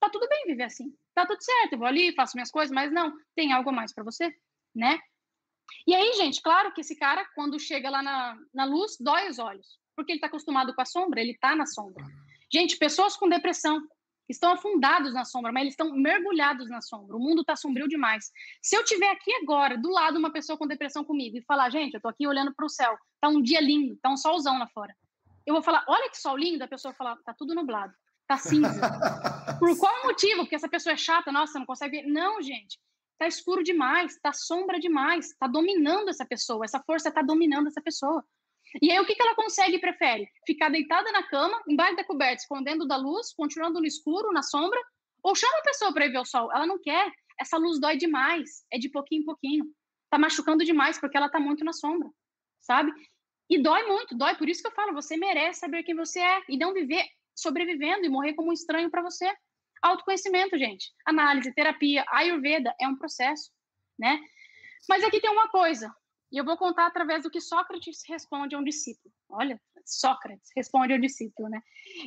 [0.00, 0.94] tá tudo bem viver assim.
[1.14, 4.04] Tá tudo certo, eu vou ali, faço minhas coisas, mas não, tem algo mais para
[4.04, 4.34] você,
[4.74, 4.98] né?
[5.86, 9.38] E aí, gente, claro que esse cara, quando chega lá na, na luz, dói os
[9.38, 12.04] olhos, porque ele está acostumado com a sombra, ele está na sombra.
[12.52, 13.80] Gente, pessoas com depressão,
[14.28, 17.16] estão afundados na sombra, mas eles estão mergulhados na sombra.
[17.16, 18.30] O mundo está sombrio demais.
[18.62, 21.94] Se eu tiver aqui agora, do lado uma pessoa com depressão comigo e falar, gente,
[21.94, 24.66] eu tô aqui olhando para o céu, tá um dia lindo, tá um solzão lá
[24.68, 24.94] fora.
[25.46, 27.92] Eu vou falar, olha que sol lindo, a pessoa vai falar, tá tudo nublado,
[28.26, 28.80] tá cinza.
[29.58, 30.42] Por qual motivo?
[30.42, 32.08] Porque essa pessoa é chata, nossa, não consegue ver.
[32.08, 32.78] Não, gente.
[33.18, 37.80] Tá escuro demais, tá sombra demais, tá dominando essa pessoa, essa força tá dominando essa
[37.80, 38.24] pessoa.
[38.82, 40.28] E aí, o que, que ela consegue e prefere?
[40.46, 44.80] Ficar deitada na cama, embaixo da coberta, escondendo da luz, continuando no escuro, na sombra?
[45.22, 46.50] Ou chama a pessoa para ir ver o sol?
[46.52, 47.10] Ela não quer.
[47.40, 48.64] Essa luz dói demais.
[48.72, 49.64] É de pouquinho em pouquinho.
[50.10, 52.08] Tá machucando demais, porque ela tá muito na sombra,
[52.60, 52.92] sabe?
[53.48, 54.34] E dói muito, dói.
[54.36, 58.04] Por isso que eu falo, você merece saber quem você é e não viver sobrevivendo
[58.04, 59.30] e morrer como um estranho para você.
[59.82, 60.92] Autoconhecimento, gente.
[61.04, 63.50] Análise, terapia, Ayurveda é um processo,
[63.98, 64.18] né?
[64.88, 65.94] Mas aqui tem uma coisa.
[66.32, 69.14] E eu vou contar através do que Sócrates responde a um discípulo.
[69.28, 71.60] Olha, Sócrates responde ao discípulo, né?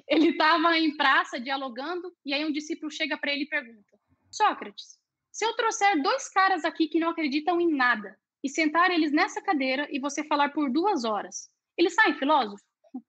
[0.08, 3.98] Ele estava em praça dialogando e aí um discípulo chega para ele e pergunta:
[4.32, 5.00] Sócrates,
[5.32, 9.41] se eu trouxer dois caras aqui que não acreditam em nada e sentar eles nessa
[9.41, 12.64] cadeira e você falar por duas horas, eles saem filósofo?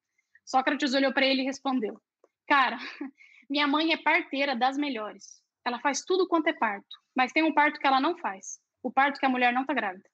[0.44, 2.00] Sócrates olhou para ele e respondeu:
[2.48, 2.76] Cara,
[3.48, 5.40] minha mãe é parteira das melhores.
[5.64, 8.58] Ela faz tudo quanto é parto, mas tem um parto que ela não faz.
[8.82, 10.10] O parto que a mulher não está grávida.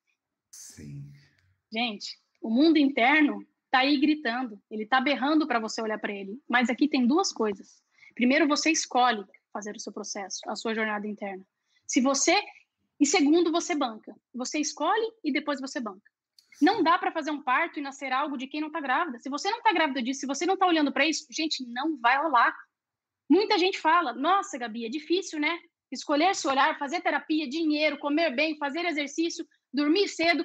[0.51, 1.11] Sim.
[1.73, 6.39] Gente, o mundo interno tá aí gritando, ele tá berrando para você olhar para ele.
[6.47, 7.83] Mas aqui tem duas coisas.
[8.15, 11.47] Primeiro, você escolhe fazer o seu processo, a sua jornada interna.
[11.87, 12.39] Se você
[13.01, 14.15] e segundo, você banca.
[14.35, 16.11] Você escolhe e depois você banca.
[16.63, 19.19] Não dá para fazer um parto e nascer algo de quem não está grávida.
[19.19, 21.99] Se você não está grávida disso, se você não está olhando para isso, gente, não
[21.99, 22.55] vai rolar.
[23.29, 25.59] Muita gente fala: Nossa, Gabi, é difícil, né?
[25.91, 30.45] Escolher se olhar, fazer terapia, dinheiro, comer bem, fazer exercício, dormir cedo.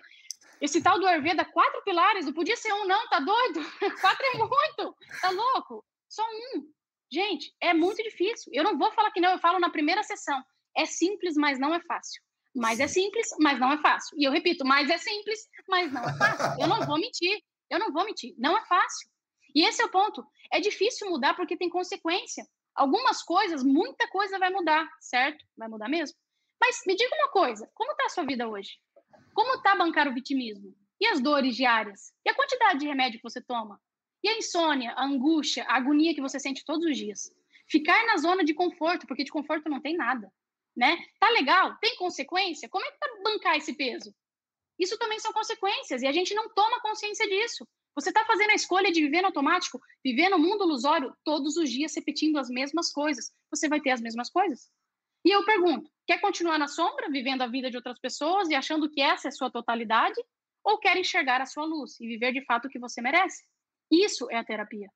[0.59, 3.61] Esse tal do Ayurveda, quatro pilares, não podia ser um, não, tá doido?
[4.01, 5.85] quatro é muito, tá louco?
[6.07, 6.69] Só um.
[7.11, 8.51] Gente, é muito difícil.
[8.53, 10.43] Eu não vou falar que não, eu falo na primeira sessão.
[10.75, 12.21] É simples, mas não é fácil.
[12.59, 14.17] Mas é simples, mas não é fácil.
[14.19, 16.61] E eu repito, mas é simples, mas não é fácil.
[16.61, 17.41] Eu não vou mentir.
[17.69, 18.35] Eu não vou mentir.
[18.37, 19.09] Não é fácil.
[19.55, 20.25] E esse é o ponto.
[20.51, 22.45] É difícil mudar porque tem consequência.
[22.75, 25.45] Algumas coisas, muita coisa vai mudar, certo?
[25.57, 26.17] Vai mudar mesmo.
[26.59, 28.71] Mas me diga uma coisa: como está a sua vida hoje?
[29.33, 30.75] Como está bancar o vitimismo?
[30.99, 32.11] E as dores diárias?
[32.25, 33.79] E a quantidade de remédio que você toma?
[34.21, 37.31] E a insônia, a angústia, a agonia que você sente todos os dias?
[37.69, 40.29] Ficar na zona de conforto, porque de conforto não tem nada,
[40.75, 40.97] né?
[41.19, 41.77] Tá legal?
[41.79, 42.69] Tem consequência?
[42.69, 44.13] Como é que tá bancar esse peso?
[44.77, 47.67] Isso também são consequências e a gente não toma consciência disso.
[47.95, 51.69] Você está fazendo a escolha de viver no automático, viver no mundo ilusório, todos os
[51.69, 53.31] dias repetindo as mesmas coisas.
[53.51, 54.69] Você vai ter as mesmas coisas.
[55.25, 58.89] E eu pergunto: quer continuar na sombra, vivendo a vida de outras pessoas e achando
[58.89, 60.15] que essa é a sua totalidade?
[60.63, 63.43] Ou quer enxergar a sua luz e viver de fato o que você merece?
[63.91, 64.89] Isso é a terapia.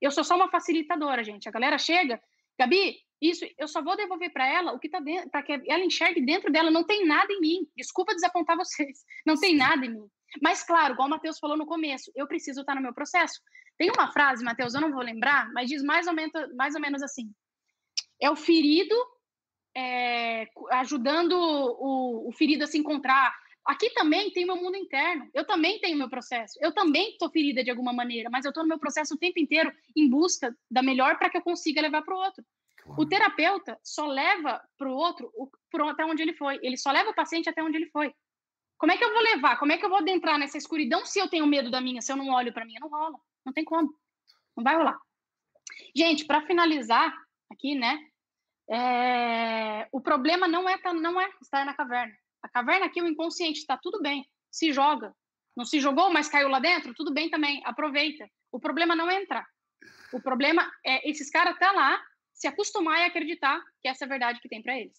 [0.00, 1.48] Eu sou só uma facilitadora, gente.
[1.48, 2.22] A galera chega,
[2.58, 5.84] Gabi, isso, eu só vou devolver para ela o que está dentro, para que ela
[5.84, 6.70] enxergue dentro dela.
[6.70, 7.68] Não tem nada em mim.
[7.76, 9.04] Desculpa desapontar vocês.
[9.26, 10.08] Não tem nada em mim.
[10.42, 13.40] Mas, claro, igual o Matheus falou no começo, eu preciso estar no meu processo.
[13.76, 16.80] Tem uma frase, Matheus, eu não vou lembrar, mas diz mais ou menos, mais ou
[16.80, 17.32] menos assim:
[18.20, 18.94] é o ferido
[19.76, 23.34] é, ajudando o, o ferido a se encontrar.
[23.64, 25.28] Aqui também tem meu mundo interno.
[25.34, 26.58] Eu também tenho meu processo.
[26.60, 29.38] Eu também estou ferida de alguma maneira, mas eu estou no meu processo o tempo
[29.38, 32.44] inteiro em busca da melhor para que eu consiga levar para o outro.
[32.96, 35.30] O terapeuta só leva para o outro
[35.88, 36.58] até onde ele foi.
[36.62, 38.12] Ele só leva o paciente até onde ele foi.
[38.78, 39.58] Como é que eu vou levar?
[39.58, 42.12] Como é que eu vou adentrar nessa escuridão se eu tenho medo da minha, se
[42.12, 42.74] eu não olho para mim?
[42.80, 43.18] Não rola.
[43.44, 43.92] Não tem como.
[44.56, 44.98] Não vai rolar.
[45.94, 47.12] Gente, para finalizar
[47.50, 47.98] aqui, né?
[48.70, 49.88] É...
[49.90, 52.14] O problema não é, tá, não é estar na caverna.
[52.42, 54.24] A caverna aqui, o inconsciente, está tudo bem.
[54.50, 55.12] Se joga.
[55.56, 56.94] Não se jogou, mas caiu lá dentro?
[56.94, 57.60] Tudo bem também.
[57.64, 58.28] Aproveita.
[58.52, 59.44] O problema não é entrar.
[60.12, 62.00] O problema é esses caras até lá
[62.38, 64.98] se acostumar e acreditar que essa é a verdade que tem para eles.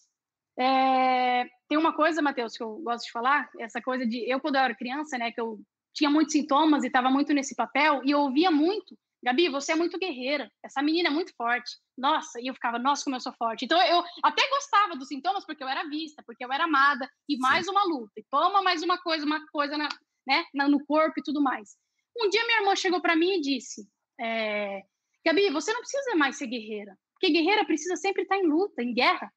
[0.59, 1.45] É...
[1.67, 4.61] Tem uma coisa, Matheus, que eu gosto de falar, essa coisa de eu quando eu
[4.61, 5.59] era criança, né, que eu
[5.93, 9.75] tinha muitos sintomas e estava muito nesse papel e eu ouvia muito Gabi, você é
[9.75, 10.49] muito guerreira.
[10.63, 11.69] Essa menina é muito forte.
[11.97, 13.65] Nossa, e eu ficava, nossa, como eu sou forte.
[13.65, 17.37] Então eu até gostava dos sintomas porque eu era vista, porque eu era amada e
[17.37, 18.13] mais uma luta.
[18.17, 19.89] E toma mais uma coisa, uma coisa na,
[20.25, 21.75] né, no corpo e tudo mais.
[22.17, 23.85] Um dia minha irmã chegou para mim e disse:
[24.19, 24.81] é,
[25.25, 28.93] Gabi, você não precisa mais ser guerreira, porque guerreira precisa sempre estar em luta, em
[28.93, 29.31] guerra.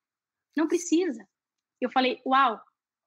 [0.56, 1.26] Não precisa.
[1.80, 2.60] Eu falei, uau,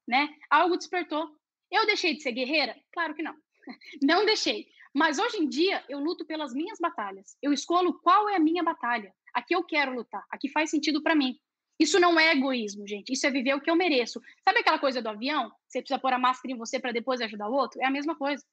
[0.06, 0.28] né?
[0.50, 1.30] Algo despertou.
[1.72, 2.76] Eu deixei de ser guerreira?
[2.92, 3.34] Claro que não.
[4.04, 4.68] Não deixei.
[4.94, 7.36] Mas hoje em dia eu luto pelas minhas batalhas.
[7.42, 9.14] Eu escolho qual é a minha batalha.
[9.34, 11.38] A que eu quero lutar, a que faz sentido para mim.
[11.80, 13.12] Isso não é egoísmo, gente.
[13.12, 14.22] Isso é viver o que eu mereço.
[14.48, 15.52] Sabe aquela coisa do avião?
[15.68, 17.82] Você precisa pôr a máscara em você para depois ajudar o outro?
[17.82, 18.44] É a mesma coisa.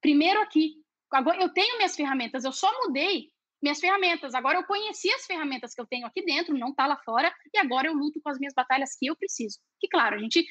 [0.00, 0.76] Primeiro aqui.
[1.10, 3.30] Agora eu tenho minhas ferramentas, eu só mudei
[3.62, 4.34] minhas ferramentas.
[4.34, 7.58] Agora eu conheci as ferramentas que eu tenho aqui dentro, não tá lá fora, e
[7.58, 9.58] agora eu luto com as minhas batalhas que eu preciso.
[9.78, 10.44] Que claro, a gente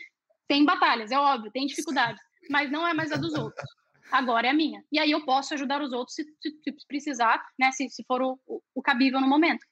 [0.48, 3.64] tem batalhas, é óbvio, tem dificuldades, mas não é mais a dos outros
[4.12, 4.84] agora é a minha.
[4.92, 7.72] E aí eu posso ajudar os outros se, se, se precisar, né?
[7.72, 9.66] Se, se for o, o, o, cabível no momento.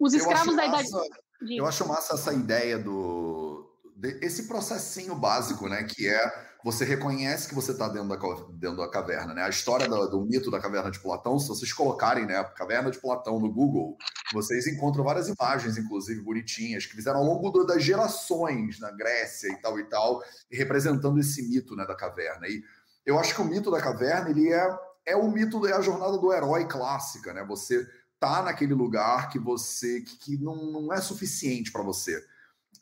[0.00, 1.08] Os escravos da massa, idade.
[1.42, 1.56] De...
[1.56, 3.68] Eu acho massa essa ideia do.
[3.96, 5.84] De, esse processinho básico, né?
[5.84, 8.16] Que é você reconhece que você está dentro da,
[8.52, 9.42] dentro da caverna, né?
[9.42, 12.90] A história do, do, mito da caverna de Platão, se vocês colocarem, né, a caverna
[12.90, 13.96] de Platão no Google,
[14.32, 19.48] vocês encontram várias imagens, inclusive bonitinhas, que fizeram ao longo do, das gerações na Grécia
[19.48, 22.46] e tal e tal, representando esse mito, né, da caverna.
[22.46, 22.62] E
[23.04, 26.16] eu acho que o mito da caverna ele é, é o mito, é a jornada
[26.16, 27.44] do herói clássica, né?
[27.44, 27.84] Você
[28.20, 32.24] tá naquele lugar que você que, que não, não é suficiente para você.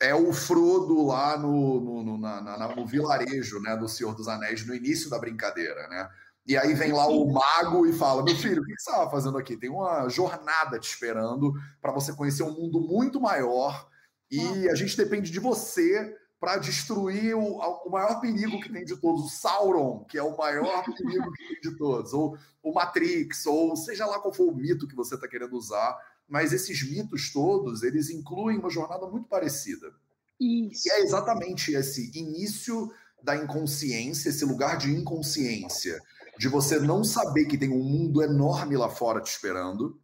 [0.01, 4.27] É o Frodo lá no, no, no, na, na, no vilarejo né, do Senhor dos
[4.27, 6.09] Anéis, no início da brincadeira, né?
[6.45, 9.37] E aí vem lá o mago e fala: Meu filho, o que você estava fazendo
[9.37, 9.55] aqui?
[9.55, 13.87] Tem uma jornada te esperando para você conhecer um mundo muito maior
[14.29, 18.97] e a gente depende de você para destruir o, o, maior perigo que tem de
[18.97, 23.45] todos, o Sauron, que é o maior perigo que tem de todos, ou o Matrix,
[23.45, 25.95] ou seja lá qual for o mito que você está querendo usar.
[26.31, 29.93] Mas esses mitos todos, eles incluem uma jornada muito parecida.
[30.39, 30.87] Isso.
[30.87, 32.89] E é exatamente esse início
[33.21, 36.01] da inconsciência, esse lugar de inconsciência
[36.39, 39.99] de você não saber que tem um mundo enorme lá fora te esperando,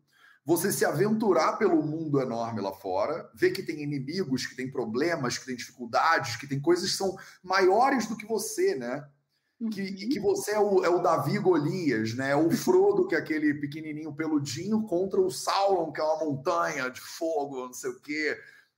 [0.46, 5.38] você se aventurar pelo mundo enorme lá fora, ver que tem inimigos, que tem problemas,
[5.38, 9.08] que tem dificuldades, que tem coisas que são maiores do que você, né?
[9.72, 10.10] Que, uhum.
[10.10, 12.36] que você é o, é o Davi Golias, né?
[12.36, 17.02] O Frodo, que é aquele pequenininho peludinho, contra o Sauron, que é uma montanha de
[17.02, 18.38] fogo, não sei o quê.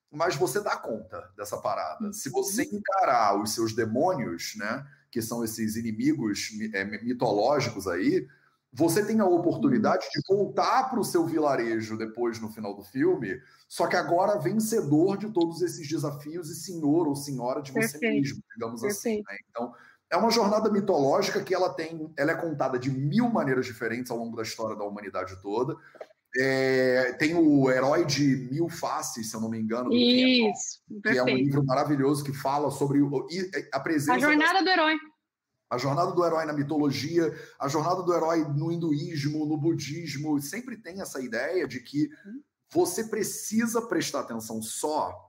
[0.09, 2.13] Mas você dá conta dessa parada.
[2.13, 2.77] Se você uhum.
[2.77, 4.85] encarar os seus demônios, né?
[5.11, 8.27] que são esses inimigos é, mitológicos aí,
[8.71, 13.41] você tem a oportunidade de voltar para o seu vilarejo depois no final do filme,
[13.67, 18.21] só que agora vencedor de todos esses desafios e senhor ou senhora de você Perfeito.
[18.21, 19.27] mesmo, digamos assim, Perfeito.
[19.27, 19.33] assim.
[19.33, 19.47] Né?
[19.49, 19.73] Então,
[20.11, 24.17] é uma jornada mitológica que ela tem, ela é contada de mil maneiras diferentes ao
[24.17, 25.75] longo da história da humanidade toda.
[26.35, 29.91] É, tem o Herói de Mil Faces, se eu não me engano.
[29.91, 32.99] Isso, que é um livro maravilhoso que fala sobre
[33.71, 34.13] a presença.
[34.13, 34.95] A jornada do herói.
[35.71, 40.77] A jornada do herói na mitologia, a jornada do herói no hinduísmo, no budismo, sempre
[40.77, 42.09] tem essa ideia de que
[42.71, 45.28] você precisa prestar atenção só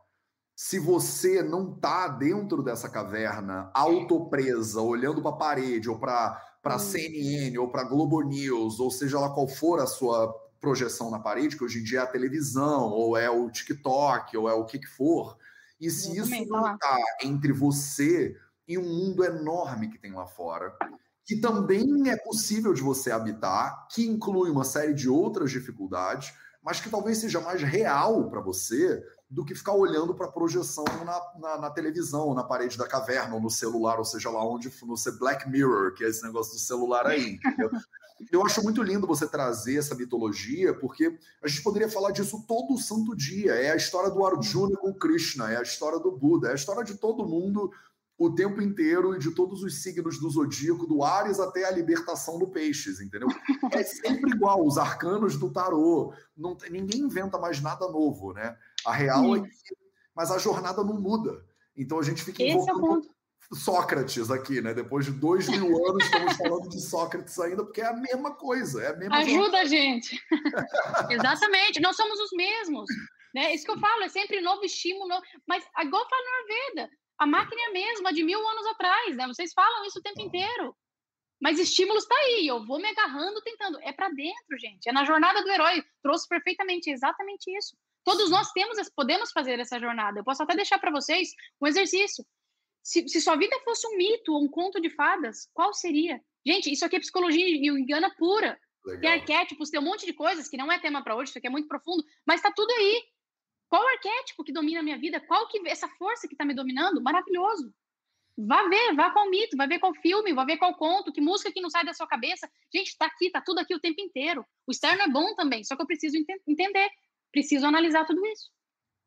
[0.63, 6.79] se você não está dentro dessa caverna, autopresa, olhando para a parede, ou para a
[6.79, 10.31] CNN, ou para Globo News, ou seja lá qual for a sua
[10.61, 14.51] projeção na parede, que hoje em dia é a televisão, ou é o TikTok, ou
[14.51, 15.39] é o que, que for.
[15.81, 18.37] E se isso não está entre você
[18.69, 20.77] e um mundo enorme que tem lá fora,
[21.25, 26.83] que também é possível de você habitar, que inclui uma série de outras dificuldades, mas
[26.83, 31.21] que talvez seja mais real para você do que ficar olhando para a projeção na,
[31.39, 34.95] na, na, televisão, na parede da caverna, ou no celular, ou seja lá onde no
[35.19, 37.39] Black Mirror, que é esse negócio do celular aí.
[38.31, 42.77] Eu acho muito lindo você trazer essa mitologia, porque a gente poderia falar disso todo
[42.77, 43.53] santo dia.
[43.55, 46.85] É a história do Arjuna com Krishna, é a história do Buda, é a história
[46.85, 47.71] de todo mundo
[48.21, 52.39] o tempo inteiro e de todos os signos do zodíaco, do Ares até a libertação
[52.39, 53.29] do Peixes, entendeu?
[53.73, 56.13] É sempre igual, os arcanos do tarô.
[56.37, 58.59] Não, ninguém inventa mais nada novo, né?
[58.87, 59.37] A real Sim.
[59.37, 59.77] é que.
[60.15, 61.45] Mas a jornada não muda.
[61.77, 63.09] Então a gente fica Esse é o ponto.
[63.53, 64.73] Sócrates aqui, né?
[64.73, 68.83] Depois de dois mil anos, estamos falando de Sócrates ainda, porque é a mesma coisa.
[68.83, 70.21] É a mesma Ajuda a gente.
[71.11, 72.87] Exatamente, nós somos os mesmos.
[73.35, 73.55] Né?
[73.55, 75.09] Isso que eu falo, é sempre novo estímulo.
[75.09, 75.23] Novo...
[75.49, 79.27] Mas, igual fala no Ayurveda, a máquina é a mesma de mil anos atrás, né?
[79.27, 80.77] Vocês falam isso o tempo inteiro.
[81.41, 83.79] Mas estímulos está aí, eu vou me agarrando, tentando.
[83.81, 84.89] É para dentro, gente.
[84.89, 85.83] É na jornada do herói.
[86.03, 87.77] Trouxe perfeitamente, exatamente isso.
[88.05, 90.21] Todos nós temos, podemos fazer essa jornada.
[90.21, 91.31] Eu posso até deixar para vocês
[91.61, 92.25] um exercício.
[92.83, 96.21] Se, se sua vida fosse um mito ou um conto de fadas, qual seria?
[96.45, 98.59] Gente, isso aqui é psicologia e engana pura.
[98.85, 99.01] Legal.
[99.01, 101.47] Tem arquétipos, tem um monte de coisas que não é tema para hoje, isso aqui
[101.47, 103.03] é muito profundo, mas está tudo aí.
[103.69, 105.21] Qual arquétipo que domina a minha vida?
[105.21, 107.01] Qual que essa força que está me dominando?
[107.03, 107.73] Maravilhoso.
[108.37, 111.53] Vá ver, vá qual mito, vá ver qual filme, vá ver qual conto, que música
[111.53, 112.51] que não sai da sua cabeça.
[112.75, 114.45] Gente, está aqui, está tudo aqui o tempo inteiro.
[114.67, 116.89] O externo é bom também, só que eu preciso ent entender,
[117.31, 118.51] preciso analisar tudo isso.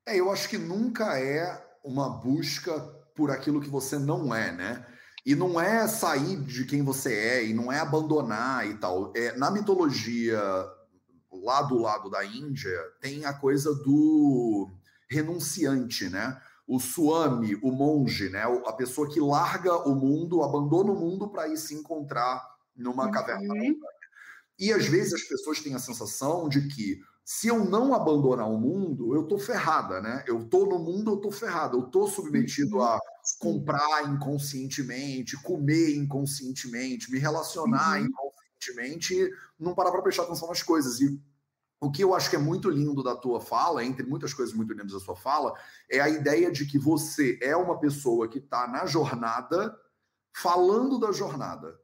[0.07, 2.80] É, eu acho que nunca é uma busca
[3.15, 4.86] por aquilo que você não é, né?
[5.26, 9.13] E não é sair de quem você é, e não é abandonar e tal.
[9.15, 10.39] É, na mitologia
[11.32, 14.69] lá do lado da Índia, tem a coisa do
[15.09, 16.39] renunciante, né?
[16.67, 18.43] O suami, o monge, né?
[18.65, 22.41] A pessoa que larga o mundo, abandona o mundo para ir se encontrar
[22.76, 23.53] numa caverna.
[23.53, 23.80] Uhum.
[24.59, 28.59] E às vezes as pessoas têm a sensação de que se eu não abandonar o
[28.59, 30.24] mundo, eu tô ferrada, né?
[30.28, 31.78] Eu tô no mundo, eu tô ferrada.
[31.78, 32.99] Eu tô submetido a
[33.39, 38.07] comprar inconscientemente, comer inconscientemente, me relacionar uhum.
[38.07, 40.99] inconscientemente, não parar para prestar atenção nas coisas.
[40.99, 41.17] E
[41.80, 44.74] o que eu acho que é muito lindo da tua fala, entre muitas coisas muito
[44.74, 45.53] lindas da sua fala,
[45.89, 49.74] é a ideia de que você é uma pessoa que está na jornada,
[50.36, 51.80] falando da jornada.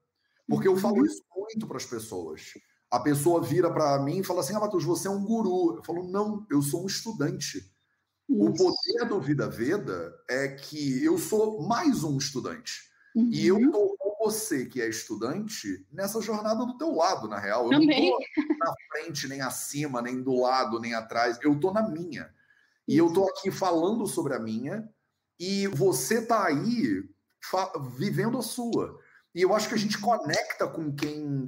[0.50, 1.06] Porque eu falo uhum.
[1.06, 2.54] isso muito para as pessoas
[2.92, 5.78] a pessoa vira para mim e fala assim: Ah, Matheus, você é um guru.
[5.78, 7.58] Eu falo: Não, eu sou um estudante.
[8.30, 8.44] Isso.
[8.44, 12.90] O poder do Vida Veda é que eu sou mais um estudante.
[13.16, 13.30] Uhum.
[13.32, 17.66] E eu tô com você, que é estudante, nessa jornada do teu lado, na real.
[17.72, 18.12] Eu Também.
[18.12, 21.40] não tô na frente, nem acima, nem do lado, nem atrás.
[21.42, 22.32] Eu tô na minha.
[22.88, 24.88] E eu tô aqui falando sobre a minha,
[25.40, 27.04] e você tá aí
[27.98, 29.00] vivendo a sua.
[29.34, 31.48] E eu acho que a gente conecta com quem.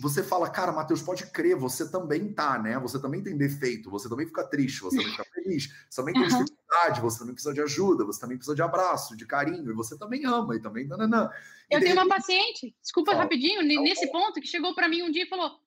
[0.00, 2.78] Você fala, cara, Matheus, pode crer, você também tá, né?
[2.78, 6.22] Você também tem defeito, você também fica triste, você também fica feliz, você também tem
[6.22, 6.44] uhum.
[6.44, 9.98] dificuldade, você também precisa de ajuda, você também precisa de abraço, de carinho, e você
[9.98, 10.86] também ama, e também.
[10.86, 11.30] Nananã.
[11.70, 15.10] E eu tenho uma paciente, desculpa fala, rapidinho, nesse ponto, que chegou para mim um
[15.10, 15.60] dia e falou: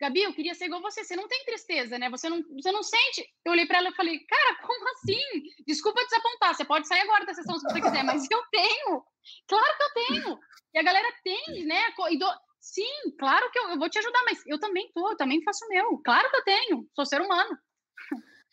[0.00, 1.04] Gabi, eu queria ser igual você.
[1.04, 2.10] Você não tem tristeza, né?
[2.10, 3.26] Você não, você não sente.
[3.44, 5.20] Eu olhei para ela e falei, cara, como assim?
[5.66, 6.54] Desculpa desapontar.
[6.54, 9.04] Você pode sair agora da sessão se você quiser, mas eu tenho.
[9.46, 10.38] Claro que eu tenho.
[10.74, 11.92] E a galera tem, né?
[12.64, 15.66] Sim, claro que eu, eu vou te ajudar, mas eu também tô, eu também faço
[15.66, 15.98] o meu.
[15.98, 16.88] Claro que eu tenho.
[16.94, 17.58] Sou ser humano.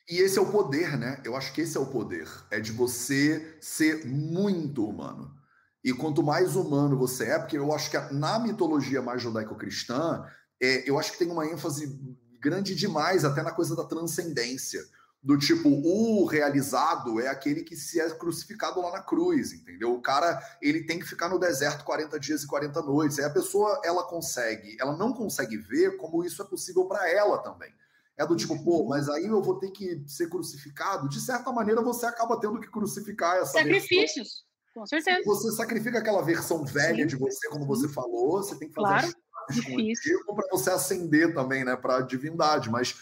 [0.09, 1.21] E esse é o poder, né?
[1.23, 2.27] Eu acho que esse é o poder.
[2.51, 5.33] É de você ser muito humano.
[5.81, 10.25] E quanto mais humano você é, porque eu acho que na mitologia mais judaico-cristã,
[10.61, 11.97] é, eu acho que tem uma ênfase
[12.37, 14.81] grande demais até na coisa da transcendência.
[15.23, 19.93] Do tipo, o realizado é aquele que se é crucificado lá na cruz, entendeu?
[19.93, 23.19] O cara, ele tem que ficar no deserto 40 dias e 40 noites.
[23.19, 27.37] Aí a pessoa, ela consegue, ela não consegue ver como isso é possível para ela
[27.37, 27.71] também.
[28.17, 31.07] É do tipo, pô, mas aí eu vou ter que ser crucificado.
[31.07, 34.45] De certa maneira, você acaba tendo que crucificar essa Sacrifícios, versão.
[34.73, 35.21] com certeza.
[35.23, 37.07] Você sacrifica aquela versão velha Sim.
[37.07, 39.13] de você, como você falou, você tem que fazer claro
[39.65, 42.95] contigo para você ascender também, né, para a divindade, mas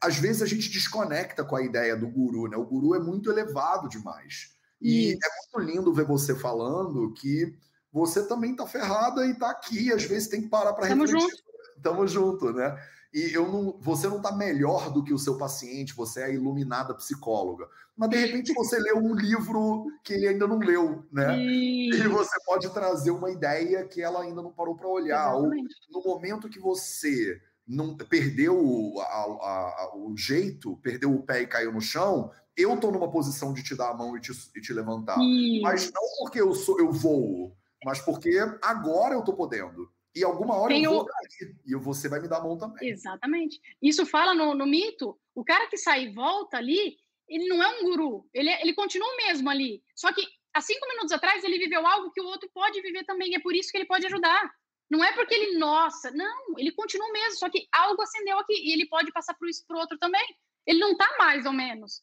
[0.00, 2.56] às vezes a gente desconecta com a ideia do guru, né?
[2.56, 4.56] O guru é muito elevado demais.
[4.80, 5.18] E Isso.
[5.22, 7.54] é muito lindo ver você falando que
[7.92, 11.20] você também tá ferrada e tá aqui, às vezes tem que parar para refletir.
[11.20, 11.50] Junto.
[11.82, 12.78] Tamo junto, né?
[13.12, 16.30] E eu não, você não está melhor do que o seu paciente, você é a
[16.30, 17.66] iluminada psicóloga.
[17.96, 21.36] Mas de repente você leu um livro que ele ainda não leu, né?
[21.36, 25.34] E, e você pode trazer uma ideia que ela ainda não parou para olhar.
[25.34, 25.74] Exatamente.
[25.92, 27.40] Ou no momento que você
[27.70, 32.74] não perdeu a, a, a, o jeito, perdeu o pé e caiu no chão, eu
[32.74, 35.16] estou numa posição de te dar a mão e te, e te levantar.
[35.20, 35.62] Isso.
[35.62, 39.88] Mas não porque eu sou eu voo, mas porque agora eu estou podendo.
[40.14, 41.06] E alguma hora Tem eu vou o...
[41.06, 42.88] cair, e você vai me dar a mão também.
[42.88, 43.60] Exatamente.
[43.80, 45.16] Isso fala no, no, mito.
[45.32, 46.96] O cara que sai e volta ali,
[47.28, 48.28] ele não é um guru.
[48.34, 49.80] Ele, é, ele continua mesmo ali.
[49.94, 53.36] Só que há cinco minutos atrás ele viveu algo que o outro pode viver também.
[53.36, 54.50] É por isso que ele pode ajudar.
[54.90, 57.38] Não é porque ele, nossa, não, ele continua mesmo.
[57.38, 60.24] Só que algo acendeu aqui e ele pode passar para isso para o outro também.
[60.66, 62.02] Ele não está mais ou menos.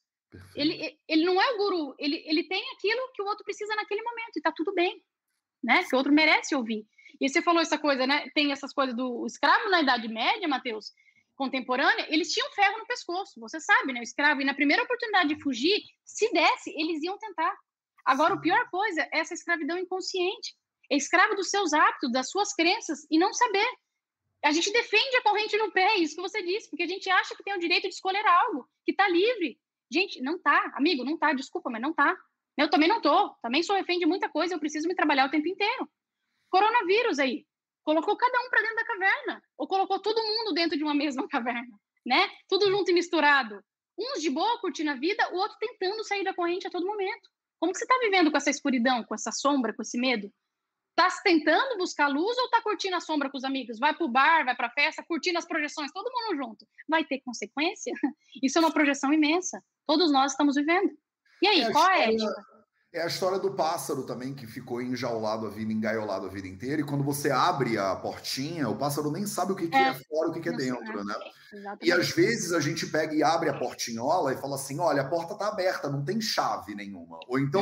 [0.55, 1.95] Ele, ele não é o guru.
[1.99, 5.03] Ele, ele tem aquilo que o outro precisa naquele momento e está tudo bem.
[5.63, 5.83] Né?
[5.83, 6.85] Que o outro merece ouvir.
[7.19, 8.29] E você falou essa coisa, né?
[8.33, 10.91] Tem essas coisas do escravo na Idade Média, Mateus,
[11.35, 13.99] contemporânea, eles tinham ferro no pescoço, você sabe, né?
[13.99, 17.55] O escravo, e na primeira oportunidade de fugir, se desse, eles iam tentar.
[18.05, 20.55] Agora, a pior coisa é essa escravidão inconsciente.
[20.91, 23.67] É escravo dos seus hábitos, das suas crenças, e não saber.
[24.43, 27.35] A gente defende a corrente no pé, isso que você disse, porque a gente acha
[27.35, 29.59] que tem o direito de escolher algo, que está livre.
[29.91, 32.15] Gente, não tá, amigo, não tá, desculpa, mas não tá.
[32.57, 35.31] Eu também não tô, também sou refém de muita coisa, eu preciso me trabalhar o
[35.31, 35.89] tempo inteiro
[36.49, 37.45] coronavírus aí.
[37.83, 41.27] Colocou cada um para dentro da caverna, ou colocou todo mundo dentro de uma mesma
[41.29, 42.29] caverna, né?
[42.49, 43.63] Tudo junto e misturado.
[43.97, 47.29] Uns de boa curtindo a vida, o outro tentando sair da corrente a todo momento.
[47.59, 50.31] Como que você está vivendo com essa escuridão, com essa sombra, com esse medo?
[50.97, 53.77] Tá tentando buscar luz ou tá curtindo a sombra com os amigos?
[53.77, 56.65] Vai pro bar, vai pra festa, curtindo as projeções, todo mundo junto.
[56.89, 57.93] Vai ter consequência?
[58.41, 59.63] Isso é uma projeção imensa.
[59.85, 60.89] Todos nós estamos vivendo.
[61.39, 62.45] E aí, é, qual é a ética?
[62.91, 66.81] É a história do pássaro também, que ficou enjaulado a vida, engaiolado a vida inteira,
[66.81, 69.93] e quando você abre a portinha, o pássaro nem sabe o que, que é, é
[69.93, 71.13] fora e o que, que é dentro, né?
[71.53, 71.85] Exatamente.
[71.85, 75.07] E às vezes a gente pega e abre a portinhola e fala assim: olha, a
[75.07, 77.19] porta tá aberta, não tem chave nenhuma.
[77.27, 77.61] Ou então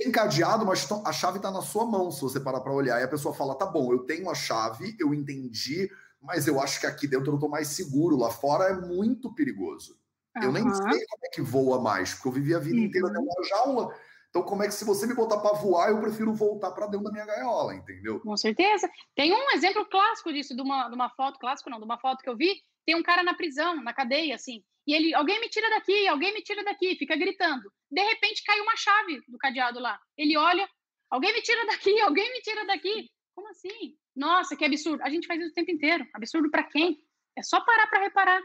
[0.00, 3.00] tem cadeado, mas a chave tá na sua mão, se você parar para olhar.
[3.00, 5.90] E a pessoa fala: tá bom, eu tenho a chave, eu entendi,
[6.20, 9.98] mas eu acho que aqui dentro eu tô mais seguro, lá fora é muito perigoso.
[10.36, 10.44] Uhum.
[10.44, 12.84] Eu nem sei como é que voa mais, porque eu vivi a vida uhum.
[12.84, 13.94] inteira dentro da jaula
[14.30, 17.04] então, como é que se você me botar para voar, eu prefiro voltar para dentro
[17.04, 18.20] da minha gaiola, entendeu?
[18.20, 18.88] Com certeza.
[19.14, 22.22] Tem um exemplo clássico disso, de uma, de uma foto, clássico não, de uma foto
[22.22, 25.50] que eu vi, tem um cara na prisão, na cadeia, assim, e ele, alguém me
[25.50, 27.70] tira daqui, alguém me tira daqui, fica gritando.
[27.90, 30.00] De repente cai uma chave do cadeado lá.
[30.16, 30.66] Ele olha,
[31.10, 33.10] alguém me tira daqui, alguém me tira daqui.
[33.34, 33.98] Como assim?
[34.16, 35.02] Nossa, que absurdo.
[35.02, 36.08] A gente faz isso o tempo inteiro.
[36.14, 36.98] Absurdo para quem?
[37.36, 38.42] É só parar para reparar.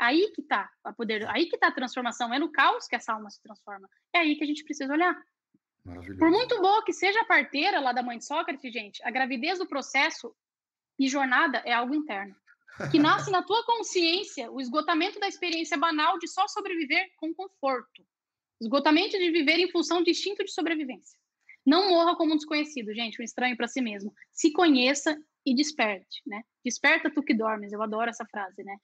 [0.00, 3.12] Aí que tá a poder, aí que tá a transformação, é no caos que essa
[3.12, 3.88] alma se transforma.
[4.12, 5.16] É aí que a gente precisa olhar.
[6.18, 9.60] Por muito boa que seja a parteira lá da mãe de Sócrates, gente, a gravidez
[9.60, 10.34] do processo
[10.98, 12.34] e jornada é algo interno.
[12.90, 18.04] Que nasce na tua consciência o esgotamento da experiência banal de só sobreviver com conforto.
[18.60, 21.18] Esgotamento de viver em função de instinto de sobrevivência.
[21.66, 24.12] Não morra como um desconhecido, gente, um estranho para si mesmo.
[24.32, 26.42] Se conheça e desperte, né?
[26.64, 27.72] Desperta tu que dormes.
[27.72, 28.76] Eu adoro essa frase, né?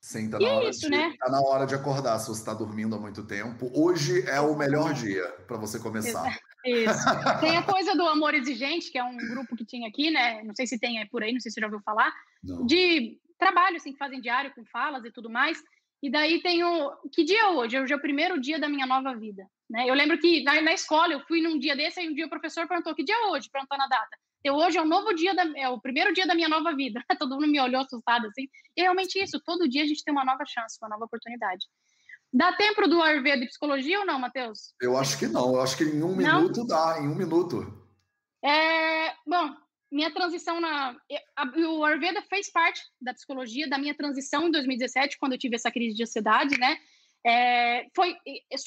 [0.00, 1.14] Sim, tá na, hora isso, de, né?
[1.18, 3.70] tá na hora de acordar se você está dormindo há muito tempo.
[3.74, 6.38] Hoje é o melhor dia para você começar.
[6.64, 7.04] Isso.
[7.40, 10.42] Tem a coisa do Amor Exigente, que é um grupo que tinha aqui, né?
[10.44, 12.12] Não sei se tem por aí, não sei se você já ouviu falar.
[12.42, 12.66] Não.
[12.66, 15.62] De trabalho, assim, que fazem diário com falas e tudo mais.
[16.02, 16.92] E daí tem o.
[17.12, 17.78] Que dia é hoje?
[17.78, 19.46] Hoje é o primeiro dia da minha nova vida.
[19.68, 19.88] Né?
[19.88, 22.30] Eu lembro que na, na escola eu fui num dia desse, aí um dia o
[22.30, 23.50] professor perguntou: que dia é hoje?
[23.50, 24.16] Perguntou na data.
[24.44, 27.02] Eu, hoje é o novo dia, da, é o primeiro dia da minha nova vida.
[27.18, 28.48] Todo mundo me olhou assustado assim.
[28.76, 31.66] E é realmente isso, todo dia a gente tem uma nova chance, uma nova oportunidade.
[32.32, 34.74] Dá tempo do Ayurveda de psicologia ou não, Matheus?
[34.80, 35.54] Eu acho que não.
[35.54, 36.40] Eu acho que em um não?
[36.42, 37.66] minuto dá, em um minuto.
[38.44, 39.56] É, bom,
[39.90, 40.96] minha transição na.
[41.68, 45.70] O Ayurveda fez parte da psicologia, da minha transição em 2017, quando eu tive essa
[45.70, 46.78] crise de ansiedade, né?
[47.26, 48.16] é, foi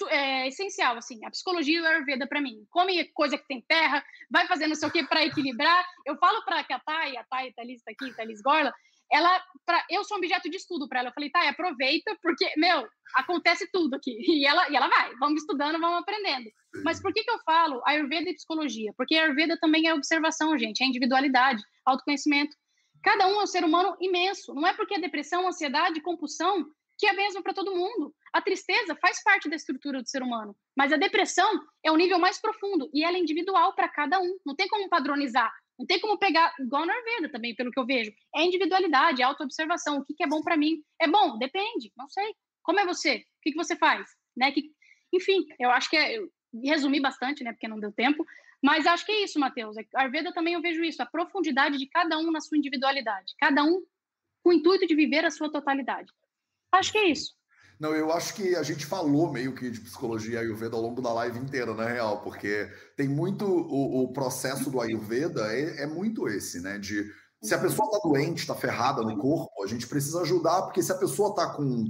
[0.09, 2.65] é, essencial, assim, a psicologia e o Ayurveda para mim.
[2.69, 5.85] Come coisa que tem terra, vai fazer não sei o que para equilibrar.
[6.05, 8.73] Eu falo para a Thay, a Thay Thalis tá aqui, Thalis Gorla,
[9.11, 11.09] ela, pra, eu sou objeto de estudo para ela.
[11.09, 14.17] Eu falei, Thay, aproveita, porque, meu, acontece tudo aqui.
[14.29, 16.49] E ela, e ela vai, vamos estudando, vamos aprendendo.
[16.83, 18.93] Mas por que, que eu falo Ayurveda e psicologia?
[18.95, 22.55] Porque Ayurveda também é observação, gente, é individualidade, autoconhecimento.
[23.03, 24.53] Cada um é um ser humano imenso.
[24.53, 26.65] Não é porque a depressão, ansiedade, compulsão
[26.99, 28.13] que é mesmo para todo mundo.
[28.33, 31.49] A tristeza faz parte da estrutura do ser humano, mas a depressão
[31.83, 34.37] é o nível mais profundo e ela é individual para cada um.
[34.45, 37.85] Não tem como padronizar, não tem como pegar, igual na Ayurveda também, pelo que eu
[37.85, 38.11] vejo.
[38.35, 39.99] É individualidade, é autoobservação.
[39.99, 40.83] O que, que é bom para mim?
[40.99, 41.37] É bom?
[41.37, 42.35] Depende, não sei.
[42.61, 43.15] Como é você?
[43.15, 44.09] O que, que você faz?
[44.35, 44.51] Né?
[44.51, 44.69] Que,
[45.13, 46.29] enfim, eu acho que é, eu
[46.65, 47.53] resumi bastante, né?
[47.53, 48.25] Porque não deu tempo.
[48.61, 49.77] Mas acho que é isso, Matheus.
[49.77, 53.33] A Ayurveda também eu vejo isso, a profundidade de cada um na sua individualidade.
[53.39, 53.81] Cada um
[54.43, 56.11] com o intuito de viver a sua totalidade.
[56.73, 57.38] Acho que é isso.
[57.79, 61.13] Não, eu acho que a gente falou meio que de psicologia Ayurveda ao longo da
[61.13, 66.27] live inteira, na real, porque tem muito o, o processo do Ayurveda é, é, muito
[66.27, 66.77] esse, né?
[66.77, 67.09] De
[67.41, 70.91] se a pessoa tá doente, tá ferrada no corpo, a gente precisa ajudar, porque se
[70.91, 71.85] a pessoa tá com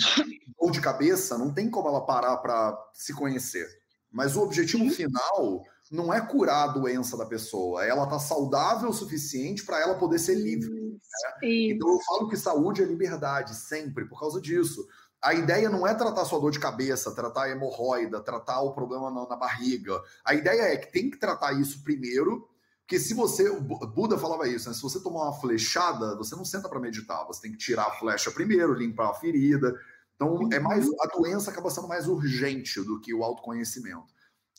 [0.59, 3.67] dor de cabeça, não tem como ela parar para se conhecer.
[4.11, 8.93] Mas o objetivo final não é curar a doença da pessoa, ela tá saudável o
[8.93, 10.69] suficiente para ela poder ser livre.
[10.69, 11.71] Né?
[11.71, 14.85] Então eu falo que saúde é liberdade, sempre, por causa disso.
[15.22, 19.11] A ideia não é tratar sua dor de cabeça, tratar a hemorroida, tratar o problema
[19.11, 20.01] na, na barriga.
[20.24, 22.47] A ideia é que tem que tratar isso primeiro,
[22.89, 23.47] porque se você.
[23.49, 24.74] O Buda falava isso, né?
[24.74, 27.91] Se você tomar uma flechada, você não senta para meditar, você tem que tirar a
[27.91, 29.80] flecha primeiro, limpar a ferida.
[30.15, 34.07] Então, é mais a doença acaba sendo mais urgente do que o autoconhecimento.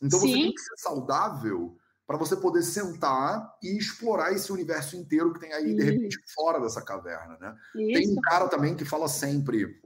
[0.01, 0.29] Então, Sim.
[0.29, 5.41] você tem que ser saudável para você poder sentar e explorar esse universo inteiro que
[5.41, 7.57] tem aí, de repente, fora dessa caverna, né?
[7.75, 9.81] Tem um cara também que fala sempre,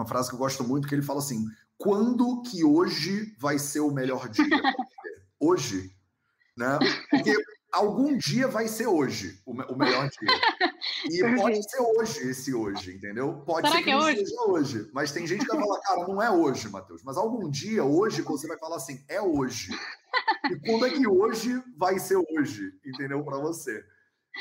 [0.00, 1.44] uma frase que eu gosto muito, que ele fala assim,
[1.78, 4.44] quando que hoje vai ser o melhor dia?
[5.40, 5.90] hoje,
[6.56, 6.78] né?
[7.10, 7.34] Porque
[7.72, 10.40] algum dia vai ser hoje o, melhor dia.
[11.10, 13.42] E pode ser hoje esse hoje, entendeu?
[13.46, 14.26] Pode Será ser que, que é hoje?
[14.26, 14.90] seja hoje.
[14.92, 17.02] Mas tem gente que vai falar, cara, não é hoje, Matheus.
[17.02, 19.70] Mas algum dia, hoje, você vai falar assim, é hoje.
[20.50, 23.24] E quando é que hoje vai ser hoje, entendeu?
[23.24, 23.82] Para você.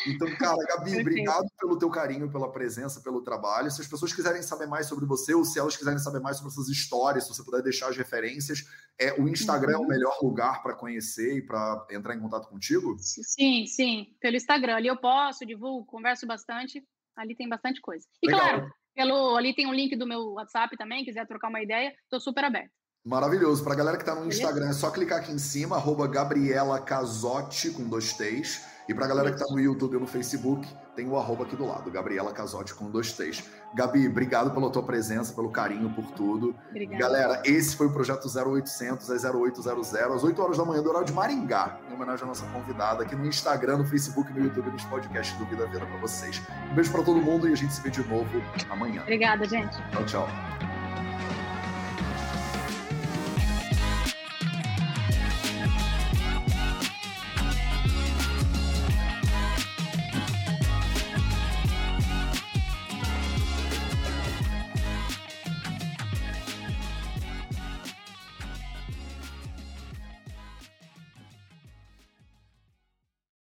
[0.08, 3.70] Então, cara, Gabi, obrigado pelo teu carinho, pela presença, pelo trabalho.
[3.72, 6.54] Se as pessoas quiserem saber mais sobre você, ou se elas quiserem saber mais sobre
[6.54, 8.66] suas histórias, se você puder deixar as referências,
[9.00, 9.76] é, o Instagram uhum.
[9.76, 9.88] é o uhum.
[9.88, 12.96] melhor lugar para conhecer e para entrar em contato contigo?
[13.00, 14.76] Sim, sim, pelo Instagram.
[14.76, 16.84] Ali eu posso, divulgo, converso bastante.
[17.16, 18.06] Ali tem bastante coisa.
[18.24, 18.42] E Legal.
[18.42, 22.20] claro, pelo, ali tem um link do meu WhatsApp também, quiser trocar uma ideia, estou
[22.20, 22.72] super aberto.
[23.06, 23.64] Maravilhoso.
[23.64, 26.80] Para a galera que está no Instagram, é só clicar aqui em cima, arroba Gabriela
[26.82, 28.66] Casotti, com dois T's.
[28.90, 31.56] E para a galera que está no YouTube ou no Facebook, tem o arroba aqui
[31.56, 33.44] do lado, Gabriela Casotti, com dois T's.
[33.76, 36.56] Gabi, obrigado pela tua presença, pelo carinho, por tudo.
[36.72, 37.00] Obrigada.
[37.00, 41.06] Galera, esse foi o projeto 0800 é 0800, às 8 horas da manhã, do horário
[41.06, 44.84] de Maringá, em homenagem à nossa convidada, aqui no Instagram, no Facebook, no YouTube, nos
[44.86, 46.42] podcasts do Vida Vida para vocês.
[46.72, 49.04] Um beijo para todo mundo e a gente se vê de novo amanhã.
[49.04, 49.78] Obrigada, gente.
[49.92, 50.79] Tchau, tchau.